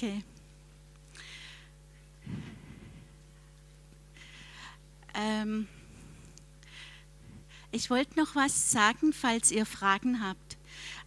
Okay. 0.00 0.22
Ähm, 5.12 5.68
ich 7.70 7.90
wollte 7.90 8.18
noch 8.18 8.34
was 8.34 8.70
sagen, 8.70 9.12
falls 9.12 9.50
ihr 9.50 9.66
Fragen 9.66 10.26
habt. 10.26 10.56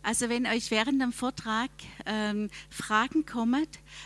Also 0.03 0.29
wenn 0.29 0.45
euch 0.45 0.69
während 0.69 1.01
dem 1.01 1.11
Vortrag 1.11 1.71
ähm, 2.05 2.51
Fragen 2.69 3.25
kommen, 3.25 3.65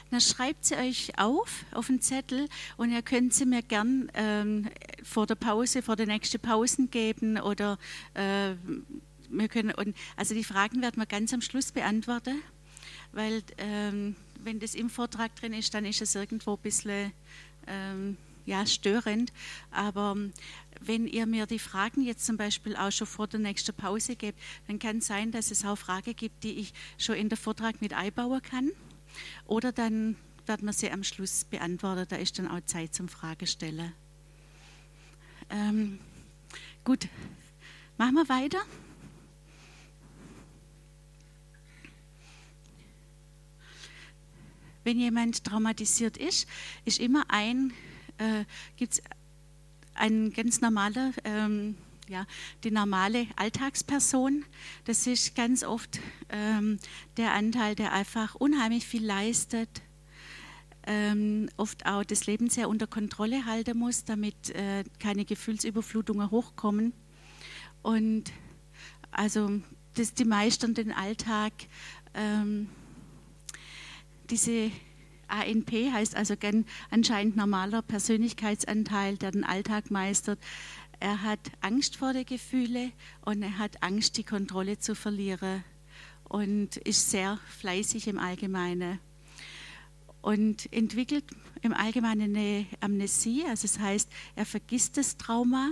dann 0.09 0.21
schreibt 0.21 0.63
sie 0.63 0.75
euch 0.75 1.19
auf 1.19 1.65
auf 1.73 1.89
einen 1.89 2.01
Zettel 2.01 2.47
und 2.77 2.89
ihr 2.89 3.01
könnt 3.01 3.33
sie 3.33 3.45
mir 3.45 3.63
gern 3.63 4.09
ähm, 4.13 4.69
vor 5.04 5.27
der 5.27 5.35
Pause, 5.35 5.81
vor 5.81 5.97
der 5.97 6.05
nächsten 6.05 6.39
Pausen 6.39 6.89
geben 6.89 7.38
oder 7.41 7.77
äh, 8.13 8.54
wir 9.27 9.49
können 9.49 9.71
und 9.71 9.97
also 10.15 10.33
die 10.33 10.45
Fragen 10.45 10.81
werden 10.81 11.01
wir 11.01 11.07
ganz 11.07 11.34
am 11.34 11.41
Schluss 11.41 11.73
beantworten, 11.73 12.41
weil 13.12 13.44
ähm, 13.58 14.16
wenn 14.47 14.59
das 14.61 14.75
im 14.75 14.89
Vortrag 14.89 15.35
drin 15.35 15.51
ist, 15.51 15.73
dann 15.73 15.83
ist 15.83 16.01
es 16.01 16.15
irgendwo 16.15 16.53
ein 16.53 16.61
bisschen 16.61 17.11
ähm, 17.67 18.15
ja, 18.45 18.65
störend. 18.65 19.33
Aber 19.71 20.13
ähm, 20.15 20.31
wenn 20.79 21.05
ihr 21.05 21.25
mir 21.25 21.45
die 21.45 21.59
Fragen 21.59 22.01
jetzt 22.01 22.25
zum 22.25 22.37
Beispiel 22.37 22.77
auch 22.77 22.91
schon 22.91 23.07
vor 23.07 23.27
der 23.27 23.41
nächsten 23.41 23.75
Pause 23.75 24.15
gebt, 24.15 24.39
dann 24.67 24.79
kann 24.79 24.99
es 24.99 25.07
sein, 25.07 25.31
dass 25.31 25.51
es 25.51 25.65
auch 25.65 25.77
Fragen 25.77 26.15
gibt, 26.15 26.45
die 26.45 26.59
ich 26.59 26.73
schon 26.97 27.15
in 27.15 27.27
der 27.27 27.37
Vortrag 27.37 27.81
mit 27.81 27.91
einbauen 27.93 28.41
kann. 28.41 28.71
Oder 29.45 29.73
dann 29.73 30.15
werden 30.45 30.65
wir 30.65 30.73
sie 30.73 30.89
am 30.91 31.03
Schluss 31.03 31.43
beantworten. 31.43 32.05
Da 32.07 32.15
ist 32.15 32.39
dann 32.39 32.48
auch 32.48 32.61
Zeit 32.61 32.95
zum 32.95 33.09
Fragestellen. 33.09 33.91
Ähm, 35.49 35.99
gut, 36.85 37.09
machen 37.98 38.15
wir 38.15 38.29
weiter. 38.29 38.59
Wenn 44.88 45.02
jemand 45.02 45.43
traumatisiert 45.43 46.16
ist, 46.16 46.48
ist 46.85 47.02
immer 47.02 47.26
ein 47.27 47.74
äh, 48.20 48.46
gibt 48.77 48.94
es 48.94 49.02
ein 49.96 50.32
ganz 50.32 50.62
normaler, 50.62 51.12
ähm, 51.26 51.76
ja, 52.07 52.26
die 52.63 52.71
normale 52.71 53.27
Alltagsperson. 53.35 54.46
Das 54.85 55.05
ist 55.05 55.35
ganz 55.35 55.66
oft 55.66 55.99
ähm, 56.29 56.77
der 57.18 57.34
Anteil, 57.34 57.76
der 57.76 57.91
einfach 57.91 58.35
unheimlich 58.35 58.88
viel 58.88 59.05
leistet, 59.05 59.82
ähm, 60.84 61.49
oft 61.57 61.85
auch 61.85 62.05
das 62.05 62.26
Leben 62.26 62.49
sehr 62.49 62.70
unter 62.70 62.88
Kontrolle 62.88 63.44
halten 63.44 63.77
muss, 63.77 64.06
damit 64.06 64.51
äh, 64.51 64.85
keine 65.00 65.25
Gefühlsüberflutungen 65.25 66.31
hochkommen. 66.31 66.94
Und 67.81 68.31
also, 69.12 69.62
dass 69.96 70.13
die 70.13 70.24
meistern 70.24 70.75
den 70.75 70.94
Alltag, 70.94 71.51
ähm, 72.13 72.69
diese 74.29 74.72
ANP 75.28 75.91
heißt 75.91 76.16
also 76.16 76.35
anscheinend 76.89 77.35
normaler 77.35 77.81
Persönlichkeitsanteil, 77.81 79.17
der 79.17 79.31
den 79.31 79.44
Alltag 79.44 79.91
meistert. 79.91 80.39
Er 81.00 81.22
hat 81.22 81.39
Angst 81.61 81.97
vor 81.97 82.13
den 82.13 82.25
Gefühlen 82.25 82.91
und 83.25 83.44
er 83.44 83.57
hat 83.57 83.83
Angst, 83.83 84.17
die 84.17 84.23
Kontrolle 84.23 84.79
zu 84.79 84.95
verlieren 84.95 85.63
und 86.23 86.78
ist 86.78 87.11
sehr 87.11 87.39
fleißig 87.59 88.07
im 88.07 88.19
Allgemeinen 88.19 89.00
und 90.22 90.72
entwickelt 90.73 91.23
im 91.61 91.73
Allgemeinen 91.73 92.35
eine 92.35 92.66
Amnesie, 92.81 93.45
also 93.47 93.67
das 93.67 93.79
heißt, 93.79 94.09
er 94.35 94.45
vergisst 94.45 94.97
das 94.97 95.17
Trauma 95.17 95.72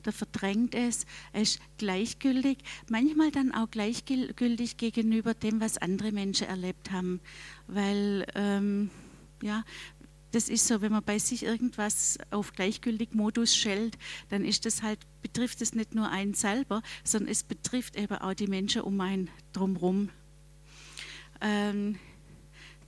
oder 0.00 0.12
verdrängt 0.12 0.74
es, 0.74 1.06
er 1.32 1.42
ist 1.42 1.60
gleichgültig, 1.78 2.58
manchmal 2.88 3.30
dann 3.30 3.52
auch 3.52 3.70
gleichgültig 3.70 4.76
gegenüber 4.76 5.34
dem, 5.34 5.60
was 5.60 5.78
andere 5.78 6.12
Menschen 6.12 6.46
erlebt 6.46 6.90
haben, 6.90 7.20
weil 7.66 8.26
ähm, 8.34 8.90
ja, 9.42 9.64
das 10.32 10.48
ist 10.48 10.66
so, 10.66 10.80
wenn 10.80 10.92
man 10.92 11.02
bei 11.02 11.18
sich 11.18 11.44
irgendwas 11.44 12.18
auf 12.30 12.52
gleichgültig 12.52 13.14
Modus 13.14 13.56
stellt, 13.56 13.98
dann 14.28 14.44
ist 14.44 14.64
das 14.64 14.82
halt, 14.82 15.00
betrifft 15.22 15.60
es 15.60 15.74
nicht 15.74 15.94
nur 15.94 16.08
einen 16.08 16.34
selber, 16.34 16.82
sondern 17.02 17.32
es 17.32 17.42
betrifft 17.42 17.96
eben 17.96 18.16
auch 18.16 18.34
die 18.34 18.46
Menschen 18.46 18.82
um 18.82 19.00
einen 19.00 19.28
drumherum. 19.52 20.10
Ähm, 21.40 21.98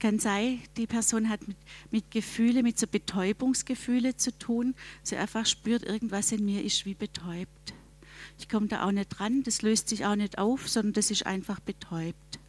kann 0.03 0.19
sein, 0.19 0.61
die 0.75 0.85
Person 0.85 1.29
hat 1.29 1.47
mit, 1.47 1.55
mit 1.89 2.11
Gefühle, 2.11 2.61
mit 2.61 2.77
so 2.77 2.87
Betäubungsgefühle 2.87 4.17
zu 4.17 4.37
tun. 4.37 4.75
Sie 5.01 5.15
einfach 5.15 5.45
spürt, 5.45 5.83
irgendwas 5.83 6.33
in 6.33 6.43
mir 6.43 6.61
ist 6.61 6.85
wie 6.85 6.93
betäubt. 6.93 7.73
Ich 8.37 8.49
komme 8.49 8.67
da 8.67 8.85
auch 8.85 8.91
nicht 8.91 9.07
dran, 9.07 9.43
das 9.43 9.61
löst 9.61 9.87
sich 9.87 10.05
auch 10.05 10.17
nicht 10.17 10.39
auf, 10.39 10.67
sondern 10.67 10.91
das 10.91 11.09
ist 11.09 11.25
einfach 11.25 11.61
betäubt. 11.61 12.39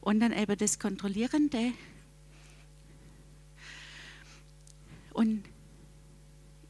Und 0.00 0.20
dann 0.20 0.32
eben 0.32 0.56
das 0.56 0.78
Kontrollierende. 0.78 1.72
Und 5.12 5.42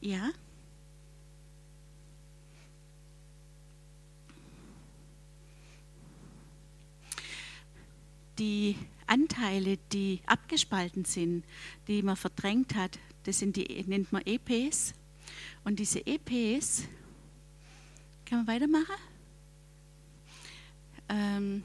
ja, 0.01 0.31
die 8.39 8.77
Anteile, 9.13 9.77
die 9.93 10.23
abgespalten 10.25 11.05
sind, 11.05 11.45
die 11.87 12.03
man 12.03 12.17
verdrängt 12.17 12.75
hat, 12.75 12.99
das 13.25 13.39
sind 13.39 13.57
die, 13.57 13.85
nennt 13.87 14.11
man 14.11 14.23
EPs. 14.25 14.95
Und 15.65 15.79
diese 15.79 16.07
EPs, 16.07 16.85
kann 18.25 18.39
man 18.39 18.47
weitermachen? 18.47 18.97
Ähm, 21.11 21.63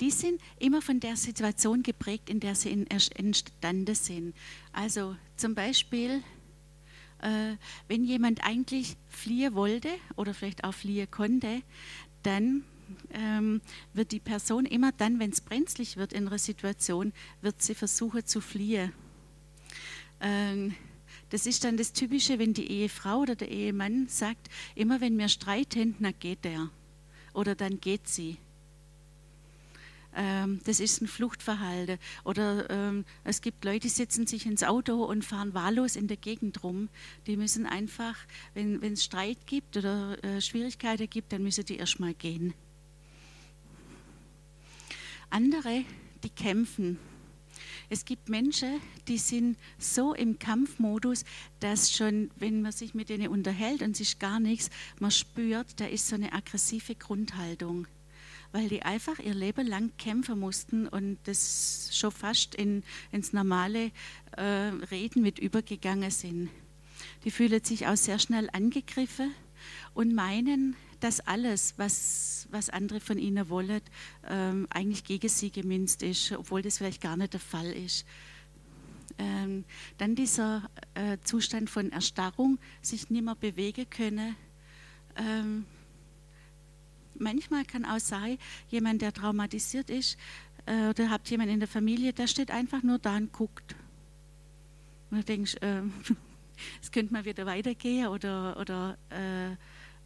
die 0.00 0.10
sind 0.10 0.40
immer 0.58 0.80
von 0.80 0.98
der 0.98 1.16
Situation 1.16 1.82
geprägt, 1.82 2.30
in 2.30 2.40
der 2.40 2.54
sie 2.54 2.86
entstanden 3.14 3.94
sind. 3.94 4.34
Also 4.72 5.16
zum 5.36 5.54
Beispiel, 5.54 6.22
äh, 7.20 7.56
wenn 7.86 8.04
jemand 8.04 8.42
eigentlich 8.44 8.96
fliehen 9.08 9.54
wollte 9.54 9.90
oder 10.16 10.32
vielleicht 10.32 10.64
auch 10.64 10.74
fliehen 10.74 11.10
konnte, 11.10 11.62
dann 12.22 12.64
ähm, 13.12 13.60
wird 13.92 14.12
die 14.12 14.20
Person 14.20 14.66
immer 14.66 14.92
dann, 14.92 15.18
wenn 15.18 15.30
es 15.30 15.40
brenzlig 15.40 15.96
wird 15.96 16.12
in 16.12 16.26
einer 16.26 16.38
Situation, 16.38 17.12
wird 17.40 17.62
sie 17.62 17.74
versuchen 17.74 18.26
zu 18.26 18.40
fliehen. 18.40 18.92
Ähm, 20.20 20.74
das 21.30 21.46
ist 21.46 21.64
dann 21.64 21.76
das 21.76 21.92
Typische, 21.92 22.38
wenn 22.38 22.54
die 22.54 22.70
Ehefrau 22.70 23.20
oder 23.20 23.34
der 23.34 23.48
Ehemann 23.48 24.06
sagt, 24.08 24.48
immer 24.74 25.00
wenn 25.00 25.18
wir 25.18 25.28
streiten, 25.28 25.96
dann 26.00 26.14
geht 26.18 26.44
der 26.44 26.70
oder 27.32 27.54
dann 27.54 27.80
geht 27.80 28.06
sie. 28.08 28.38
Ähm, 30.16 30.60
das 30.64 30.80
ist 30.80 31.02
ein 31.02 31.08
Fluchtverhalten. 31.08 31.98
Oder 32.24 32.70
ähm, 32.70 33.04
es 33.24 33.40
gibt 33.40 33.64
Leute, 33.64 33.80
die 33.80 33.88
setzen 33.88 34.26
sich 34.26 34.46
ins 34.46 34.62
Auto 34.62 35.04
und 35.04 35.24
fahren 35.24 35.54
wahllos 35.54 35.96
in 35.96 36.06
der 36.06 36.16
Gegend 36.16 36.62
rum. 36.62 36.88
Die 37.26 37.36
müssen 37.36 37.66
einfach, 37.66 38.16
wenn 38.54 38.80
es 38.82 39.04
Streit 39.04 39.46
gibt 39.46 39.76
oder 39.76 40.22
äh, 40.22 40.40
Schwierigkeiten 40.40 41.10
gibt, 41.10 41.32
dann 41.32 41.42
müssen 41.42 41.64
die 41.64 41.76
erstmal 41.76 42.14
gehen. 42.14 42.54
Andere, 45.34 45.84
die 46.22 46.30
kämpfen. 46.30 46.96
Es 47.90 48.04
gibt 48.04 48.28
Menschen, 48.28 48.80
die 49.08 49.18
sind 49.18 49.58
so 49.78 50.14
im 50.14 50.38
Kampfmodus, 50.38 51.24
dass 51.58 51.90
schon, 51.90 52.30
wenn 52.36 52.62
man 52.62 52.70
sich 52.70 52.94
mit 52.94 53.08
denen 53.08 53.26
unterhält 53.26 53.82
und 53.82 53.96
es 53.96 54.00
ist 54.00 54.20
gar 54.20 54.38
nichts, 54.38 54.70
man 55.00 55.10
spürt, 55.10 55.80
da 55.80 55.86
ist 55.86 56.06
so 56.06 56.14
eine 56.14 56.32
aggressive 56.32 56.94
Grundhaltung, 56.94 57.88
weil 58.52 58.68
die 58.68 58.82
einfach 58.82 59.18
ihr 59.18 59.34
Leben 59.34 59.66
lang 59.66 59.90
kämpfen 59.98 60.38
mussten 60.38 60.86
und 60.86 61.18
das 61.24 61.90
schon 61.92 62.12
fast 62.12 62.54
in, 62.54 62.84
ins 63.10 63.32
normale 63.32 63.90
äh, 64.36 64.42
Reden 64.42 65.20
mit 65.20 65.40
übergegangen 65.40 66.12
sind. 66.12 66.48
Die 67.24 67.32
fühlen 67.32 67.64
sich 67.64 67.88
auch 67.88 67.96
sehr 67.96 68.20
schnell 68.20 68.48
angegriffen 68.52 69.34
und 69.94 70.14
meinen, 70.14 70.76
dass 71.04 71.20
alles, 71.20 71.74
was, 71.76 72.48
was 72.50 72.70
andere 72.70 72.98
von 72.98 73.18
ihnen 73.18 73.50
wollen, 73.50 73.82
ähm, 74.26 74.66
eigentlich 74.70 75.04
gegen 75.04 75.28
sie 75.28 75.50
gemünzt 75.50 76.02
ist, 76.02 76.32
obwohl 76.32 76.62
das 76.62 76.78
vielleicht 76.78 77.02
gar 77.02 77.18
nicht 77.18 77.34
der 77.34 77.40
Fall 77.40 77.70
ist. 77.70 78.06
Ähm, 79.18 79.66
dann 79.98 80.14
dieser 80.14 80.70
äh, 80.94 81.18
Zustand 81.22 81.68
von 81.68 81.92
Erstarrung, 81.92 82.58
sich 82.80 83.10
nicht 83.10 83.22
mehr 83.22 83.34
bewegen 83.34 83.84
können. 83.90 84.34
Ähm, 85.16 85.66
manchmal 87.18 87.66
kann 87.66 87.84
auch 87.84 88.00
sein, 88.00 88.38
jemand, 88.70 89.02
der 89.02 89.12
traumatisiert 89.12 89.90
ist, 89.90 90.16
äh, 90.64 90.88
oder 90.88 91.10
habt 91.10 91.28
jemand 91.28 91.50
in 91.50 91.60
der 91.60 91.68
Familie, 91.68 92.14
der 92.14 92.28
steht 92.28 92.50
einfach 92.50 92.82
nur 92.82 92.98
da 92.98 93.18
und 93.18 93.30
guckt. 93.30 93.76
Und 95.10 95.18
du 95.18 95.24
denkst, 95.24 95.56
äh, 95.60 95.82
es 96.82 96.90
könnte 96.90 97.12
mal 97.12 97.26
wieder 97.26 97.44
weitergehen 97.44 98.08
oder, 98.08 98.58
oder 98.58 98.96
äh, 99.10 99.54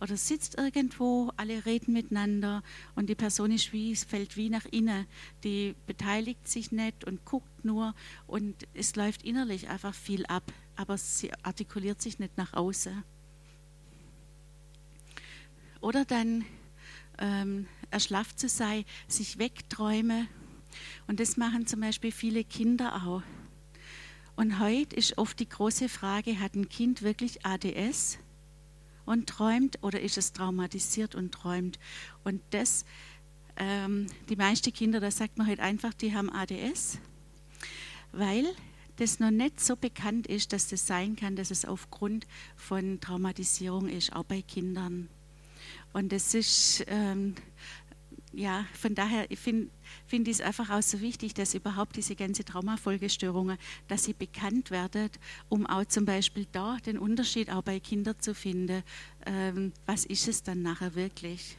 oder 0.01 0.17
sitzt 0.17 0.57
irgendwo, 0.57 1.33
alle 1.37 1.67
reden 1.67 1.93
miteinander 1.93 2.63
und 2.95 3.09
die 3.09 3.15
Person 3.15 3.51
ist 3.51 3.73
wie, 3.73 3.95
fällt 3.97 4.37
wie 4.37 4.49
nach 4.49 4.65
innen. 4.67 5.07
Die 5.45 5.75
beteiligt 5.87 6.49
sich 6.49 6.73
nicht 6.73 7.05
und 7.05 7.25
guckt 7.25 7.65
nur 7.65 7.95
und 8.27 8.55
es 8.75 8.95
läuft 8.97 9.25
innerlich 9.25 9.69
einfach 9.69 9.95
viel 9.95 10.25
ab, 10.27 10.53
aber 10.77 10.97
sie 10.99 11.33
artikuliert 11.43 12.01
sich 12.01 12.19
nicht 12.19 12.37
nach 12.37 12.55
außen. 12.55 13.03
Oder 15.81 16.05
dann 16.05 16.45
ähm, 17.19 17.67
erschlafft 17.91 18.39
zu 18.39 18.49
sein, 18.49 18.85
sich 19.07 19.39
wegträume 19.39 20.27
Und 21.07 21.21
das 21.21 21.37
machen 21.37 21.67
zum 21.67 21.81
Beispiel 21.81 22.13
viele 22.13 22.45
Kinder 22.45 23.03
auch. 23.05 23.23
Und 24.37 24.61
heute 24.61 24.95
ist 24.95 25.19
oft 25.19 25.41
die 25.41 25.49
große 25.49 25.89
Frage, 25.89 26.39
hat 26.39 26.55
ein 26.55 26.69
Kind 26.69 27.03
wirklich 27.03 27.45
ADS 27.45 28.19
und 29.09 29.27
träumt 29.27 29.83
oder 29.83 30.01
ist 30.01 30.19
es 30.19 30.33
traumatisiert 30.33 31.15
und 31.15 31.33
träumt? 31.33 31.79
Und 32.25 32.43
das, 32.51 32.85
ähm, 33.57 34.07
die 34.29 34.37
meisten 34.37 34.73
Kinder, 34.73 35.01
da 35.01 35.11
sagt 35.11 35.39
man 35.39 35.47
halt 35.47 35.61
einfach, 35.61 35.95
die 35.95 36.15
haben 36.15 36.31
ADS, 36.31 36.99
weil 38.13 38.45
das 38.97 39.19
noch 39.19 39.31
nicht 39.31 39.61
so 39.61 39.77
bekannt 39.77 40.27
ist, 40.27 40.53
dass 40.53 40.69
das 40.69 40.87
sein 40.87 41.17
kann, 41.17 41.37
dass 41.37 41.51
es 41.51 41.65
aufgrund 41.65 42.27
von 42.57 43.01
Traumatisierung 43.01 43.89
ist, 43.89 44.15
auch 44.15 44.25
bei 44.25 44.43
Kindern. 44.43 45.09
Und 45.93 46.13
das 46.13 46.35
ist, 46.35 46.85
ähm, 46.89 47.35
ja, 48.33 48.67
von 48.75 48.95
daher 48.95 49.27
finde 49.35 49.71
find 50.07 50.29
ich 50.29 50.35
es 50.35 50.41
einfach 50.41 50.71
auch 50.71 50.83
so 50.83 51.01
wichtig, 51.01 51.35
dass 51.35 51.55
überhaupt 51.55 51.97
diese 51.97 52.15
ganze 52.15 52.45
Traumafolgestörungen, 52.45 53.59
dass 53.89 54.05
sie 54.05 54.13
bekannt 54.13 54.71
werden, 54.71 55.11
um 55.49 55.67
auch 55.67 55.85
zum 55.85 56.05
Beispiel 56.05 56.47
da 56.53 56.77
den 56.85 56.99
Unterschied 56.99 57.51
auch 57.51 57.63
bei 57.63 57.81
Kindern 57.81 58.19
zu 58.21 58.35
finden. 58.35 58.83
Ähm, 59.27 59.73
was 59.87 60.05
ist 60.05 60.29
es 60.29 60.43
dann 60.43 60.63
nachher 60.63 60.95
wirklich? 60.95 61.57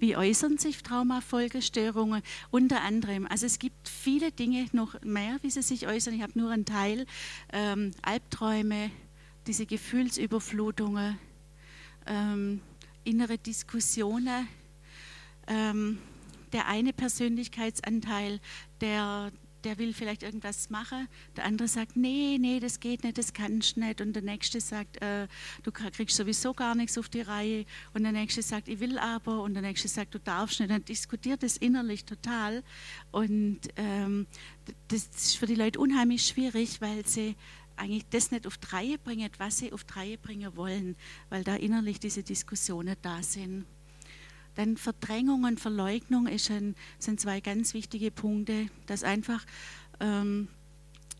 Wie 0.00 0.16
äußern 0.16 0.56
sich 0.56 0.82
Traumafolgestörungen? 0.82 2.22
Unter 2.50 2.80
anderem, 2.80 3.26
also 3.26 3.44
es 3.44 3.58
gibt 3.58 3.86
viele 3.86 4.32
Dinge 4.32 4.66
noch 4.72 4.98
mehr, 5.02 5.38
wie 5.42 5.50
sie 5.50 5.60
sich 5.60 5.86
äußern. 5.86 6.14
Ich 6.14 6.22
habe 6.22 6.38
nur 6.38 6.50
einen 6.50 6.64
Teil. 6.64 7.04
Ähm, 7.52 7.90
Albträume, 8.00 8.90
diese 9.46 9.66
Gefühlsüberflutungen, 9.66 11.18
ähm, 12.06 12.62
innere 13.04 13.36
Diskussionen. 13.36 14.48
Ähm, 15.50 15.98
der 16.52 16.66
eine 16.66 16.92
Persönlichkeitsanteil, 16.92 18.40
der, 18.80 19.30
der 19.64 19.78
will 19.78 19.92
vielleicht 19.92 20.22
irgendwas 20.22 20.70
machen, 20.70 21.08
der 21.36 21.44
andere 21.44 21.68
sagt, 21.68 21.96
nee, 21.96 22.38
nee, 22.40 22.60
das 22.60 22.80
geht 22.80 23.04
nicht, 23.04 23.18
das 23.18 23.32
kannst 23.32 23.76
du 23.76 23.80
nicht. 23.80 24.00
Und 24.00 24.14
der 24.14 24.22
nächste 24.22 24.60
sagt, 24.60 25.00
äh, 25.02 25.28
du 25.62 25.70
kriegst 25.70 26.16
sowieso 26.16 26.54
gar 26.54 26.74
nichts 26.74 26.98
auf 26.98 27.08
die 27.08 27.20
Reihe. 27.20 27.66
Und 27.94 28.02
der 28.02 28.12
nächste 28.12 28.42
sagt, 28.42 28.68
ich 28.68 28.80
will 28.80 28.98
aber. 28.98 29.42
Und 29.42 29.54
der 29.54 29.62
nächste 29.62 29.88
sagt, 29.88 30.14
du 30.14 30.18
darfst 30.18 30.60
nicht. 30.60 30.70
Dann 30.70 30.84
diskutiert 30.84 31.42
das 31.42 31.56
innerlich 31.56 32.04
total. 32.04 32.62
Und 33.10 33.60
ähm, 33.76 34.26
das 34.88 35.08
ist 35.14 35.36
für 35.36 35.46
die 35.46 35.54
Leute 35.54 35.78
unheimlich 35.78 36.26
schwierig, 36.26 36.80
weil 36.80 37.06
sie 37.06 37.36
eigentlich 37.76 38.06
das 38.10 38.30
nicht 38.30 38.46
auf 38.46 38.58
die 38.58 38.68
Reihe 38.68 38.98
bringen, 38.98 39.30
was 39.38 39.58
sie 39.58 39.72
auf 39.72 39.84
die 39.84 39.94
Reihe 39.94 40.18
bringen 40.18 40.54
wollen, 40.56 40.96
weil 41.30 41.44
da 41.44 41.56
innerlich 41.56 41.98
diese 41.98 42.22
Diskussionen 42.22 42.96
da 43.02 43.22
sind. 43.22 43.64
Dann 44.54 44.76
Verdrängung 44.76 45.44
und 45.44 45.60
Verleugnung 45.60 46.26
ein, 46.26 46.74
sind 46.98 47.20
zwei 47.20 47.40
ganz 47.40 47.74
wichtige 47.74 48.10
Punkte, 48.10 48.66
dass 48.86 49.04
einfach 49.04 49.44
ähm, 50.00 50.48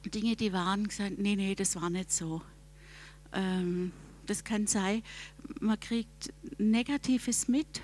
Dinge, 0.06 0.37
die 0.37 0.53
waren, 0.53 0.88
gesagt, 0.88 1.19
nee, 1.19 1.37
nee, 1.37 1.55
das 1.55 1.77
war 1.77 1.91
nicht 1.91 2.12
so. 2.12 2.43
Ähm, 3.32 3.93
das 4.27 4.44
kann 4.44 4.67
sein, 4.67 5.03
man 5.61 5.79
kriegt 5.79 6.32
Negatives 6.59 7.49
mit. 7.49 7.81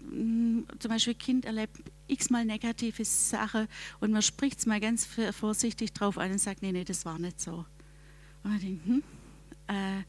Zum 0.00 0.66
Beispiel 0.88 1.14
Kind 1.14 1.44
erlebt 1.44 1.76
x-mal 2.06 2.44
negative 2.44 3.04
Sachen 3.04 3.68
und 4.00 4.12
man 4.12 4.22
spricht 4.22 4.58
es 4.58 4.66
mal 4.66 4.80
ganz 4.80 5.06
vorsichtig 5.32 5.92
drauf 5.92 6.16
an 6.16 6.32
und 6.32 6.38
sagt, 6.38 6.62
nee, 6.62 6.72
nee, 6.72 6.84
das 6.84 7.04
war 7.04 7.18
nicht 7.18 7.40
so. 7.40 7.66
Und 8.42 8.50
man 8.50 8.60
denkt, 8.60 8.86
hm, 8.86 9.02
äh, 9.66 10.02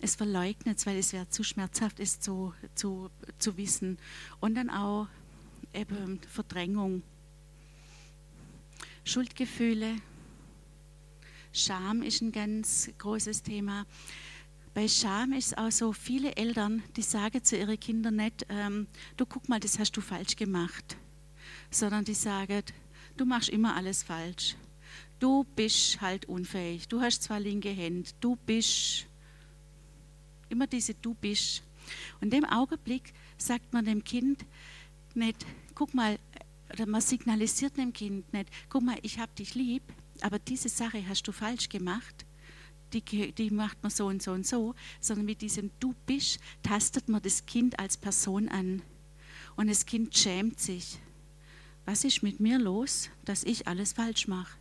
es 0.00 0.16
verleugnet, 0.16 0.84
weil 0.86 0.98
es 0.98 1.12
ja 1.12 1.28
zu 1.28 1.42
schmerzhaft 1.42 2.00
ist 2.00 2.22
zu, 2.22 2.52
zu, 2.74 3.10
zu 3.38 3.56
wissen. 3.56 3.98
Und 4.40 4.54
dann 4.54 4.70
auch 4.70 5.08
eben 5.72 6.20
Verdrängung, 6.28 7.02
Schuldgefühle, 9.04 9.96
Scham 11.52 12.02
ist 12.02 12.20
ein 12.20 12.32
ganz 12.32 12.90
großes 12.98 13.44
Thema. 13.44 13.86
Bei 14.74 14.88
Scham 14.88 15.32
ist 15.32 15.46
es 15.46 15.54
auch 15.56 15.70
so, 15.70 15.92
viele 15.92 16.34
Eltern, 16.34 16.82
die 16.96 17.02
sagen 17.02 17.44
zu 17.44 17.56
ihren 17.56 17.78
Kindern 17.78 18.16
nicht, 18.16 18.44
ähm, 18.48 18.88
du 19.16 19.24
guck 19.24 19.48
mal, 19.48 19.60
das 19.60 19.78
hast 19.78 19.96
du 19.96 20.00
falsch 20.00 20.34
gemacht, 20.34 20.96
sondern 21.70 22.04
die 22.04 22.14
sagen, 22.14 22.62
du 23.16 23.24
machst 23.24 23.50
immer 23.50 23.76
alles 23.76 24.02
falsch. 24.02 24.56
Du 25.20 25.44
bist 25.54 26.00
halt 26.00 26.24
unfähig, 26.26 26.88
du 26.88 27.00
hast 27.00 27.22
zwar 27.22 27.38
linke 27.38 27.70
Hände, 27.70 28.10
du 28.20 28.34
bist 28.34 29.06
Immer 30.48 30.66
diese 30.66 30.94
Du 30.94 31.14
bist. 31.14 31.62
Und 32.20 32.32
in 32.34 32.42
dem 32.42 32.44
Augenblick 32.44 33.12
sagt 33.38 33.72
man 33.72 33.84
dem 33.84 34.04
Kind 34.04 34.44
nicht, 35.14 35.44
guck 35.74 35.94
mal, 35.94 36.18
oder 36.72 36.86
man 36.86 37.00
signalisiert 37.00 37.76
dem 37.76 37.92
Kind 37.92 38.32
nicht, 38.32 38.48
guck 38.68 38.82
mal, 38.82 38.98
ich 39.02 39.18
habe 39.18 39.32
dich 39.38 39.54
lieb, 39.54 39.82
aber 40.20 40.38
diese 40.38 40.68
Sache 40.68 41.06
hast 41.08 41.26
du 41.26 41.32
falsch 41.32 41.68
gemacht. 41.68 42.24
Die, 42.92 43.32
die 43.32 43.50
macht 43.50 43.82
man 43.82 43.90
so 43.90 44.06
und 44.06 44.22
so 44.22 44.30
und 44.30 44.46
so, 44.46 44.74
sondern 45.00 45.26
mit 45.26 45.42
diesem 45.42 45.70
Du 45.80 45.94
bist 46.06 46.38
tastet 46.62 47.08
man 47.08 47.22
das 47.22 47.44
Kind 47.44 47.78
als 47.78 47.96
Person 47.96 48.48
an. 48.48 48.82
Und 49.56 49.68
das 49.68 49.84
Kind 49.84 50.16
schämt 50.16 50.60
sich. 50.60 50.98
Was 51.84 52.04
ist 52.04 52.22
mit 52.22 52.40
mir 52.40 52.58
los, 52.58 53.10
dass 53.24 53.42
ich 53.44 53.66
alles 53.66 53.92
falsch 53.92 54.28
mache? 54.28 54.56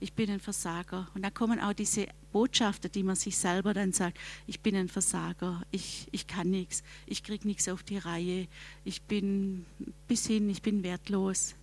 Ich 0.00 0.12
bin 0.12 0.28
ein 0.30 0.40
Versager. 0.40 1.08
Und 1.14 1.22
da 1.22 1.30
kommen 1.30 1.60
auch 1.60 1.72
diese 1.72 2.08
Botschaften, 2.32 2.90
die 2.90 3.02
man 3.02 3.16
sich 3.16 3.36
selber 3.36 3.74
dann 3.74 3.92
sagt, 3.92 4.18
ich 4.46 4.60
bin 4.60 4.74
ein 4.74 4.88
Versager, 4.88 5.62
ich, 5.70 6.08
ich 6.10 6.26
kann 6.26 6.50
nichts, 6.50 6.82
ich 7.06 7.22
kriege 7.22 7.46
nichts 7.46 7.68
auf 7.68 7.82
die 7.82 7.98
Reihe, 7.98 8.48
ich 8.84 9.02
bin 9.02 9.66
bis 10.08 10.26
hin, 10.26 10.48
ich 10.48 10.62
bin 10.62 10.82
wertlos. 10.82 11.54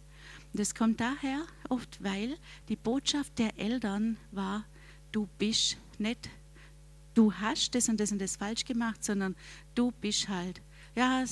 Das 0.54 0.74
kommt 0.74 1.00
daher 1.00 1.45
oft, 1.69 2.04
weil 2.04 2.38
die 2.69 2.75
Botschaft 2.75 3.38
der 3.38 3.57
Eltern 3.57 4.18
war, 4.31 4.66
du 5.12 5.27
bist 5.38 5.77
nicht, 5.98 6.30
du 7.13 7.33
hast 7.33 7.75
das 7.75 7.89
und 7.89 8.00
das 8.00 8.12
und 8.12 8.19
das 8.19 8.36
falsch 8.36 8.65
gemacht, 8.65 9.04
sondern 9.04 9.36
du 9.75 9.92
bist 9.92 10.30
halt. 10.30 10.62
Ja, 10.95 11.24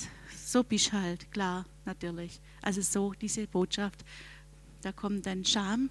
so 0.46 0.64
bist 0.64 0.94
halt, 0.94 1.32
klar, 1.32 1.66
natürlich. 1.86 2.40
Also 2.62 2.82
so 2.82 3.14
diese 3.14 3.48
Botschaft. 3.48 4.04
Da 4.82 4.92
kommt 4.92 5.26
dann 5.26 5.44
Scham, 5.44 5.90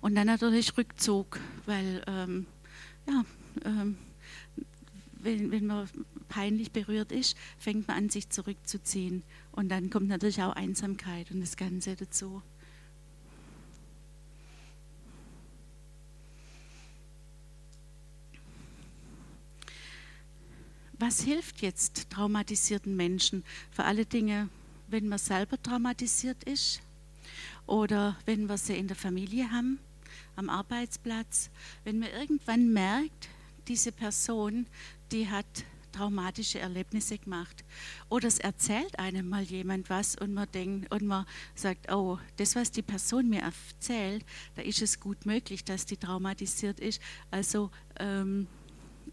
und 0.00 0.14
dann 0.14 0.26
natürlich 0.26 0.76
Rückzug, 0.76 1.40
weil 1.66 2.02
ähm, 2.06 2.46
ja, 3.06 3.24
ähm, 3.64 3.96
wenn, 5.24 5.50
wenn 5.50 5.66
man 5.66 5.88
peinlich 6.28 6.72
berührt 6.72 7.12
ist, 7.12 7.36
fängt 7.58 7.88
man 7.88 7.96
an, 7.96 8.10
sich 8.10 8.28
zurückzuziehen. 8.28 9.22
Und 9.52 9.68
dann 9.70 9.90
kommt 9.90 10.08
natürlich 10.08 10.42
auch 10.42 10.52
Einsamkeit 10.52 11.30
und 11.30 11.40
das 11.40 11.56
Ganze 11.56 11.96
dazu. 11.96 12.42
Was 20.98 21.20
hilft 21.22 21.60
jetzt 21.60 22.10
traumatisierten 22.10 22.94
Menschen? 22.94 23.44
Vor 23.70 23.84
alle 23.84 24.06
Dinge, 24.06 24.48
wenn 24.88 25.08
man 25.08 25.18
selber 25.18 25.60
traumatisiert 25.60 26.44
ist 26.44 26.80
oder 27.66 28.16
wenn 28.26 28.48
wir 28.48 28.58
sie 28.58 28.76
in 28.76 28.88
der 28.88 28.96
Familie 28.96 29.50
haben, 29.50 29.78
am 30.36 30.50
Arbeitsplatz, 30.50 31.50
wenn 31.84 31.98
man 31.98 32.10
irgendwann 32.10 32.72
merkt, 32.72 33.28
diese 33.68 33.92
Person, 33.92 34.66
die 35.12 35.28
hat 35.28 35.46
traumatische 35.92 36.58
Erlebnisse 36.58 37.18
gemacht. 37.18 37.64
Oder 38.08 38.28
es 38.28 38.38
erzählt 38.38 38.98
einem 38.98 39.28
mal 39.28 39.42
jemand 39.42 39.88
was 39.90 40.16
und 40.16 40.34
man 40.34 40.50
denkt 40.52 40.92
und 40.92 41.06
man 41.06 41.24
sagt, 41.54 41.90
oh, 41.92 42.18
das, 42.36 42.56
was 42.56 42.70
die 42.72 42.82
Person 42.82 43.28
mir 43.28 43.42
erzählt, 43.42 44.24
da 44.56 44.62
ist 44.62 44.82
es 44.82 44.98
gut 44.98 45.24
möglich, 45.24 45.64
dass 45.64 45.86
die 45.86 45.96
traumatisiert 45.96 46.80
ist. 46.80 47.00
Also 47.30 47.70
ähm, 48.00 48.48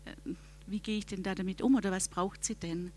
äh, 0.05 0.31
wie 0.65 0.79
gehe 0.79 0.97
ich 0.97 1.05
denn 1.05 1.21
da 1.21 1.35
damit 1.35 1.61
um 1.61 1.75
oder 1.75 1.91
was 1.91 2.07
braucht 2.07 2.43
sie 2.43 2.55
denn? 2.55 2.91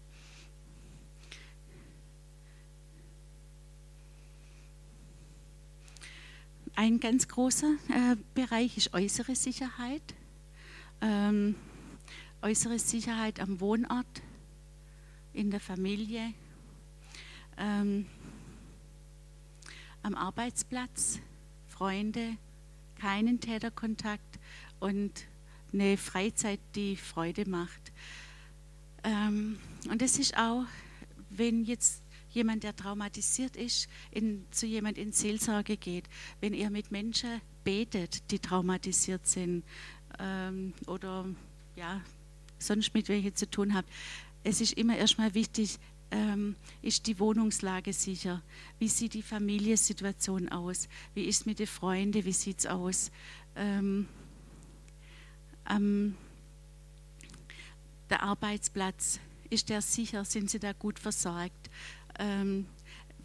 Ein 6.76 7.00
ganz 7.00 7.28
großer 7.28 7.74
äh, 7.88 8.16
Bereich 8.34 8.76
ist 8.76 8.94
äußere 8.94 9.34
Sicherheit. 9.34 10.02
Ähm, 11.00 11.54
äußere 12.42 12.78
Sicherheit 12.78 13.40
am 13.40 13.60
Wohnort, 13.60 14.22
in 15.32 15.50
der 15.50 15.60
Familie, 15.60 16.34
ähm, 17.56 18.06
am 20.02 20.14
Arbeitsplatz, 20.14 21.20
Freunde, 21.68 22.36
keinen 23.00 23.40
Täterkontakt 23.40 24.38
und 24.78 25.24
eine 25.72 25.96
Freizeit, 25.96 26.60
die 26.74 26.96
Freude 26.96 27.48
macht. 27.48 27.92
Ähm, 29.02 29.58
und 29.90 30.02
das 30.02 30.18
ist 30.18 30.36
auch, 30.36 30.64
wenn 31.30 31.64
jetzt 31.64 32.03
jemand, 32.34 32.62
der 32.64 32.76
traumatisiert 32.76 33.56
ist, 33.56 33.88
in, 34.10 34.44
zu 34.50 34.66
jemand 34.66 34.98
in 34.98 35.12
Seelsorge 35.12 35.76
geht, 35.76 36.04
wenn 36.40 36.54
ihr 36.54 36.70
mit 36.70 36.90
Menschen 36.90 37.40
betet, 37.64 38.30
die 38.30 38.38
traumatisiert 38.38 39.26
sind 39.26 39.64
ähm, 40.18 40.74
oder 40.86 41.26
ja, 41.76 42.00
sonst 42.58 42.94
mit 42.94 43.08
welchen 43.08 43.34
zu 43.34 43.48
tun 43.48 43.74
habt, 43.74 43.88
es 44.42 44.60
ist 44.60 44.74
immer 44.74 44.96
erstmal 44.96 45.34
wichtig, 45.34 45.78
ähm, 46.10 46.54
ist 46.82 47.06
die 47.06 47.18
Wohnungslage 47.18 47.92
sicher? 47.92 48.42
Wie 48.78 48.88
sieht 48.88 49.14
die 49.14 49.22
Familiensituation 49.22 50.48
aus? 50.50 50.88
Wie 51.14 51.24
ist 51.24 51.40
es 51.40 51.46
mit 51.46 51.58
den 51.58 51.66
Freunden? 51.66 52.24
Wie 52.24 52.32
sieht 52.32 52.60
es 52.60 52.66
aus? 52.66 53.10
Ähm, 53.56 54.06
ähm, 55.68 56.14
der 58.10 58.22
Arbeitsplatz, 58.22 59.18
ist 59.50 59.68
der 59.68 59.82
sicher? 59.82 60.24
Sind 60.24 60.50
Sie 60.50 60.58
da 60.58 60.72
gut 60.72 60.98
versorgt? 60.98 61.70
Ähm, 62.18 62.66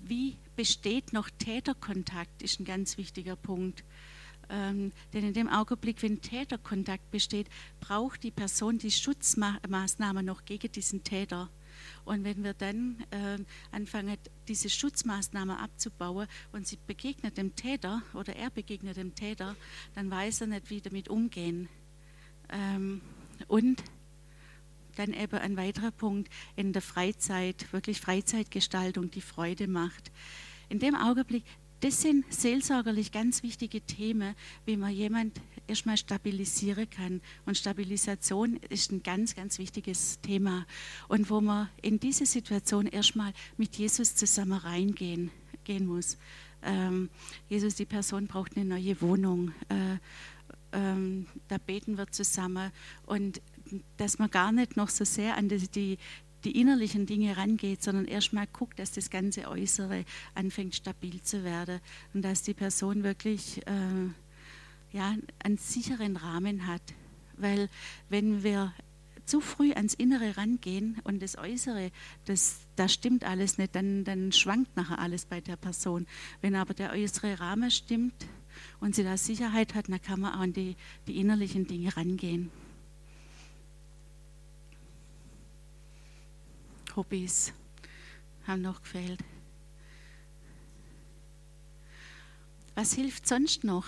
wie 0.01 0.37
besteht 0.55 1.13
noch 1.13 1.29
Täterkontakt, 1.29 2.41
ist 2.41 2.59
ein 2.59 2.65
ganz 2.65 2.97
wichtiger 2.97 3.35
Punkt. 3.35 3.83
Ähm, 4.49 4.91
denn 5.13 5.23
in 5.23 5.33
dem 5.33 5.47
Augenblick, 5.47 6.01
wenn 6.01 6.21
Täterkontakt 6.21 7.11
besteht, 7.11 7.47
braucht 7.79 8.23
die 8.23 8.31
Person 8.31 8.79
die 8.79 8.91
Schutzmaßnahme 8.91 10.23
noch 10.23 10.45
gegen 10.45 10.71
diesen 10.71 11.03
Täter. 11.03 11.49
Und 12.03 12.23
wenn 12.23 12.43
wir 12.43 12.53
dann 12.53 13.03
äh, 13.11 13.37
anfangen, 13.71 14.17
diese 14.47 14.69
Schutzmaßnahme 14.69 15.59
abzubauen 15.59 16.27
und 16.51 16.67
sie 16.67 16.77
begegnet 16.87 17.37
dem 17.37 17.55
Täter 17.55 18.01
oder 18.13 18.35
er 18.35 18.49
begegnet 18.49 18.97
dem 18.97 19.15
Täter, 19.15 19.55
dann 19.95 20.09
weiß 20.09 20.41
er 20.41 20.47
nicht, 20.47 20.69
wie 20.69 20.81
damit 20.81 21.09
umgehen. 21.09 21.69
Ähm, 22.49 23.01
und 23.47 23.83
dann 24.99 25.13
eben 25.13 25.37
ein 25.37 25.57
weiterer 25.57 25.91
Punkt 25.91 26.29
in 26.55 26.73
der 26.73 26.81
Freizeit, 26.81 27.71
wirklich 27.71 28.01
Freizeitgestaltung, 28.01 29.09
die 29.09 29.21
Freude 29.21 29.67
macht. 29.67 30.11
In 30.67 30.79
dem 30.79 30.95
Augenblick, 30.95 31.43
das 31.79 32.01
sind 32.01 32.31
seelsorgerlich 32.33 33.13
ganz 33.13 33.41
wichtige 33.41 33.79
Themen, 33.79 34.35
wie 34.65 34.75
man 34.75 34.91
jemand 34.91 35.39
erstmal 35.67 35.95
stabilisieren 35.95 36.89
kann. 36.89 37.21
Und 37.45 37.57
Stabilisation 37.57 38.59
ist 38.69 38.91
ein 38.91 39.01
ganz, 39.01 39.35
ganz 39.35 39.59
wichtiges 39.59 40.19
Thema. 40.19 40.65
Und 41.07 41.29
wo 41.29 41.39
man 41.39 41.69
in 41.81 41.99
diese 41.99 42.25
Situation 42.25 42.85
erstmal 42.85 43.31
mit 43.55 43.77
Jesus 43.77 44.15
zusammen 44.15 44.59
reingehen 44.59 45.31
gehen 45.63 45.85
muss. 45.85 46.17
Ähm, 46.63 47.09
Jesus, 47.47 47.75
die 47.75 47.85
Person 47.85 48.27
braucht 48.27 48.57
eine 48.57 48.65
neue 48.65 48.99
Wohnung. 49.01 49.53
Äh, 49.69 49.99
ähm, 50.71 51.27
da 51.47 51.57
beten 51.57 51.97
wir 51.97 52.11
zusammen. 52.11 52.71
Und 53.05 53.41
dass 53.97 54.19
man 54.19 54.31
gar 54.31 54.51
nicht 54.51 54.77
noch 54.77 54.89
so 54.89 55.05
sehr 55.05 55.37
an 55.37 55.49
die, 55.49 55.67
die, 55.67 55.97
die 56.43 56.59
innerlichen 56.59 57.05
Dinge 57.05 57.37
rangeht, 57.37 57.83
sondern 57.83 58.05
erstmal 58.05 58.47
guckt, 58.47 58.79
dass 58.79 58.91
das 58.91 59.09
ganze 59.09 59.47
Äußere 59.47 60.05
anfängt 60.35 60.75
stabil 60.75 61.21
zu 61.21 61.43
werden 61.43 61.79
und 62.13 62.23
dass 62.23 62.43
die 62.43 62.53
Person 62.53 63.03
wirklich 63.03 63.65
äh, 63.67 64.09
ja, 64.91 65.15
einen 65.43 65.57
sicheren 65.57 66.15
Rahmen 66.17 66.67
hat. 66.67 66.81
Weil 67.37 67.69
wenn 68.09 68.43
wir 68.43 68.73
zu 69.25 69.41
früh 69.41 69.71
ans 69.73 69.93
Innere 69.93 70.37
rangehen 70.37 70.97
und 71.03 71.21
das 71.21 71.37
Äußere, 71.37 71.91
das, 72.25 72.61
das 72.75 72.91
stimmt 72.91 73.23
alles 73.23 73.59
nicht, 73.59 73.75
dann, 73.75 74.03
dann 74.03 74.31
schwankt 74.31 74.75
nachher 74.75 74.99
alles 74.99 75.25
bei 75.25 75.39
der 75.39 75.55
Person. 75.55 76.07
Wenn 76.41 76.55
aber 76.55 76.73
der 76.73 76.91
äußere 76.91 77.39
Rahmen 77.39 77.69
stimmt 77.69 78.25
und 78.79 78.95
sie 78.95 79.03
da 79.03 79.17
Sicherheit 79.17 79.75
hat, 79.75 79.89
dann 79.89 80.01
kann 80.01 80.19
man 80.19 80.33
auch 80.33 80.39
an 80.39 80.53
die, 80.53 80.75
die 81.07 81.17
innerlichen 81.17 81.67
Dinge 81.67 81.95
rangehen. 81.95 82.49
Hobbys 86.99 87.53
haben 88.45 88.61
noch 88.61 88.81
gefehlt. 88.81 89.23
Was 92.75 92.91
hilft 92.93 93.25
sonst 93.25 93.63
noch? 93.63 93.85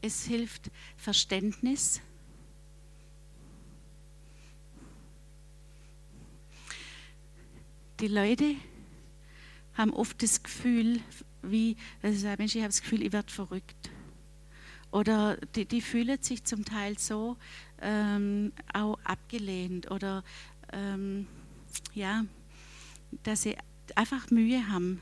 Es 0.00 0.24
hilft 0.24 0.70
Verständnis. 0.96 2.00
Die 8.00 8.08
Leute 8.08 8.54
haben 9.74 9.92
oft 9.92 10.22
das 10.22 10.42
Gefühl, 10.42 11.02
wie, 11.42 11.76
also 12.02 12.28
Mensch, 12.38 12.54
ich 12.54 12.62
habe 12.62 12.68
das 12.68 12.80
Gefühl, 12.80 13.02
ich 13.02 13.12
werde 13.12 13.30
verrückt. 13.30 13.90
Oder 14.90 15.36
die, 15.54 15.66
die 15.66 15.82
fühlen 15.82 16.22
sich 16.22 16.44
zum 16.44 16.64
Teil 16.64 16.98
so 16.98 17.36
ähm, 17.82 18.54
auch 18.72 18.98
abgelehnt 19.04 19.90
oder 19.90 20.24
ähm, 20.72 21.26
ja, 21.92 22.24
dass 23.22 23.42
sie 23.42 23.56
einfach 23.94 24.30
Mühe 24.30 24.68
haben, 24.68 25.00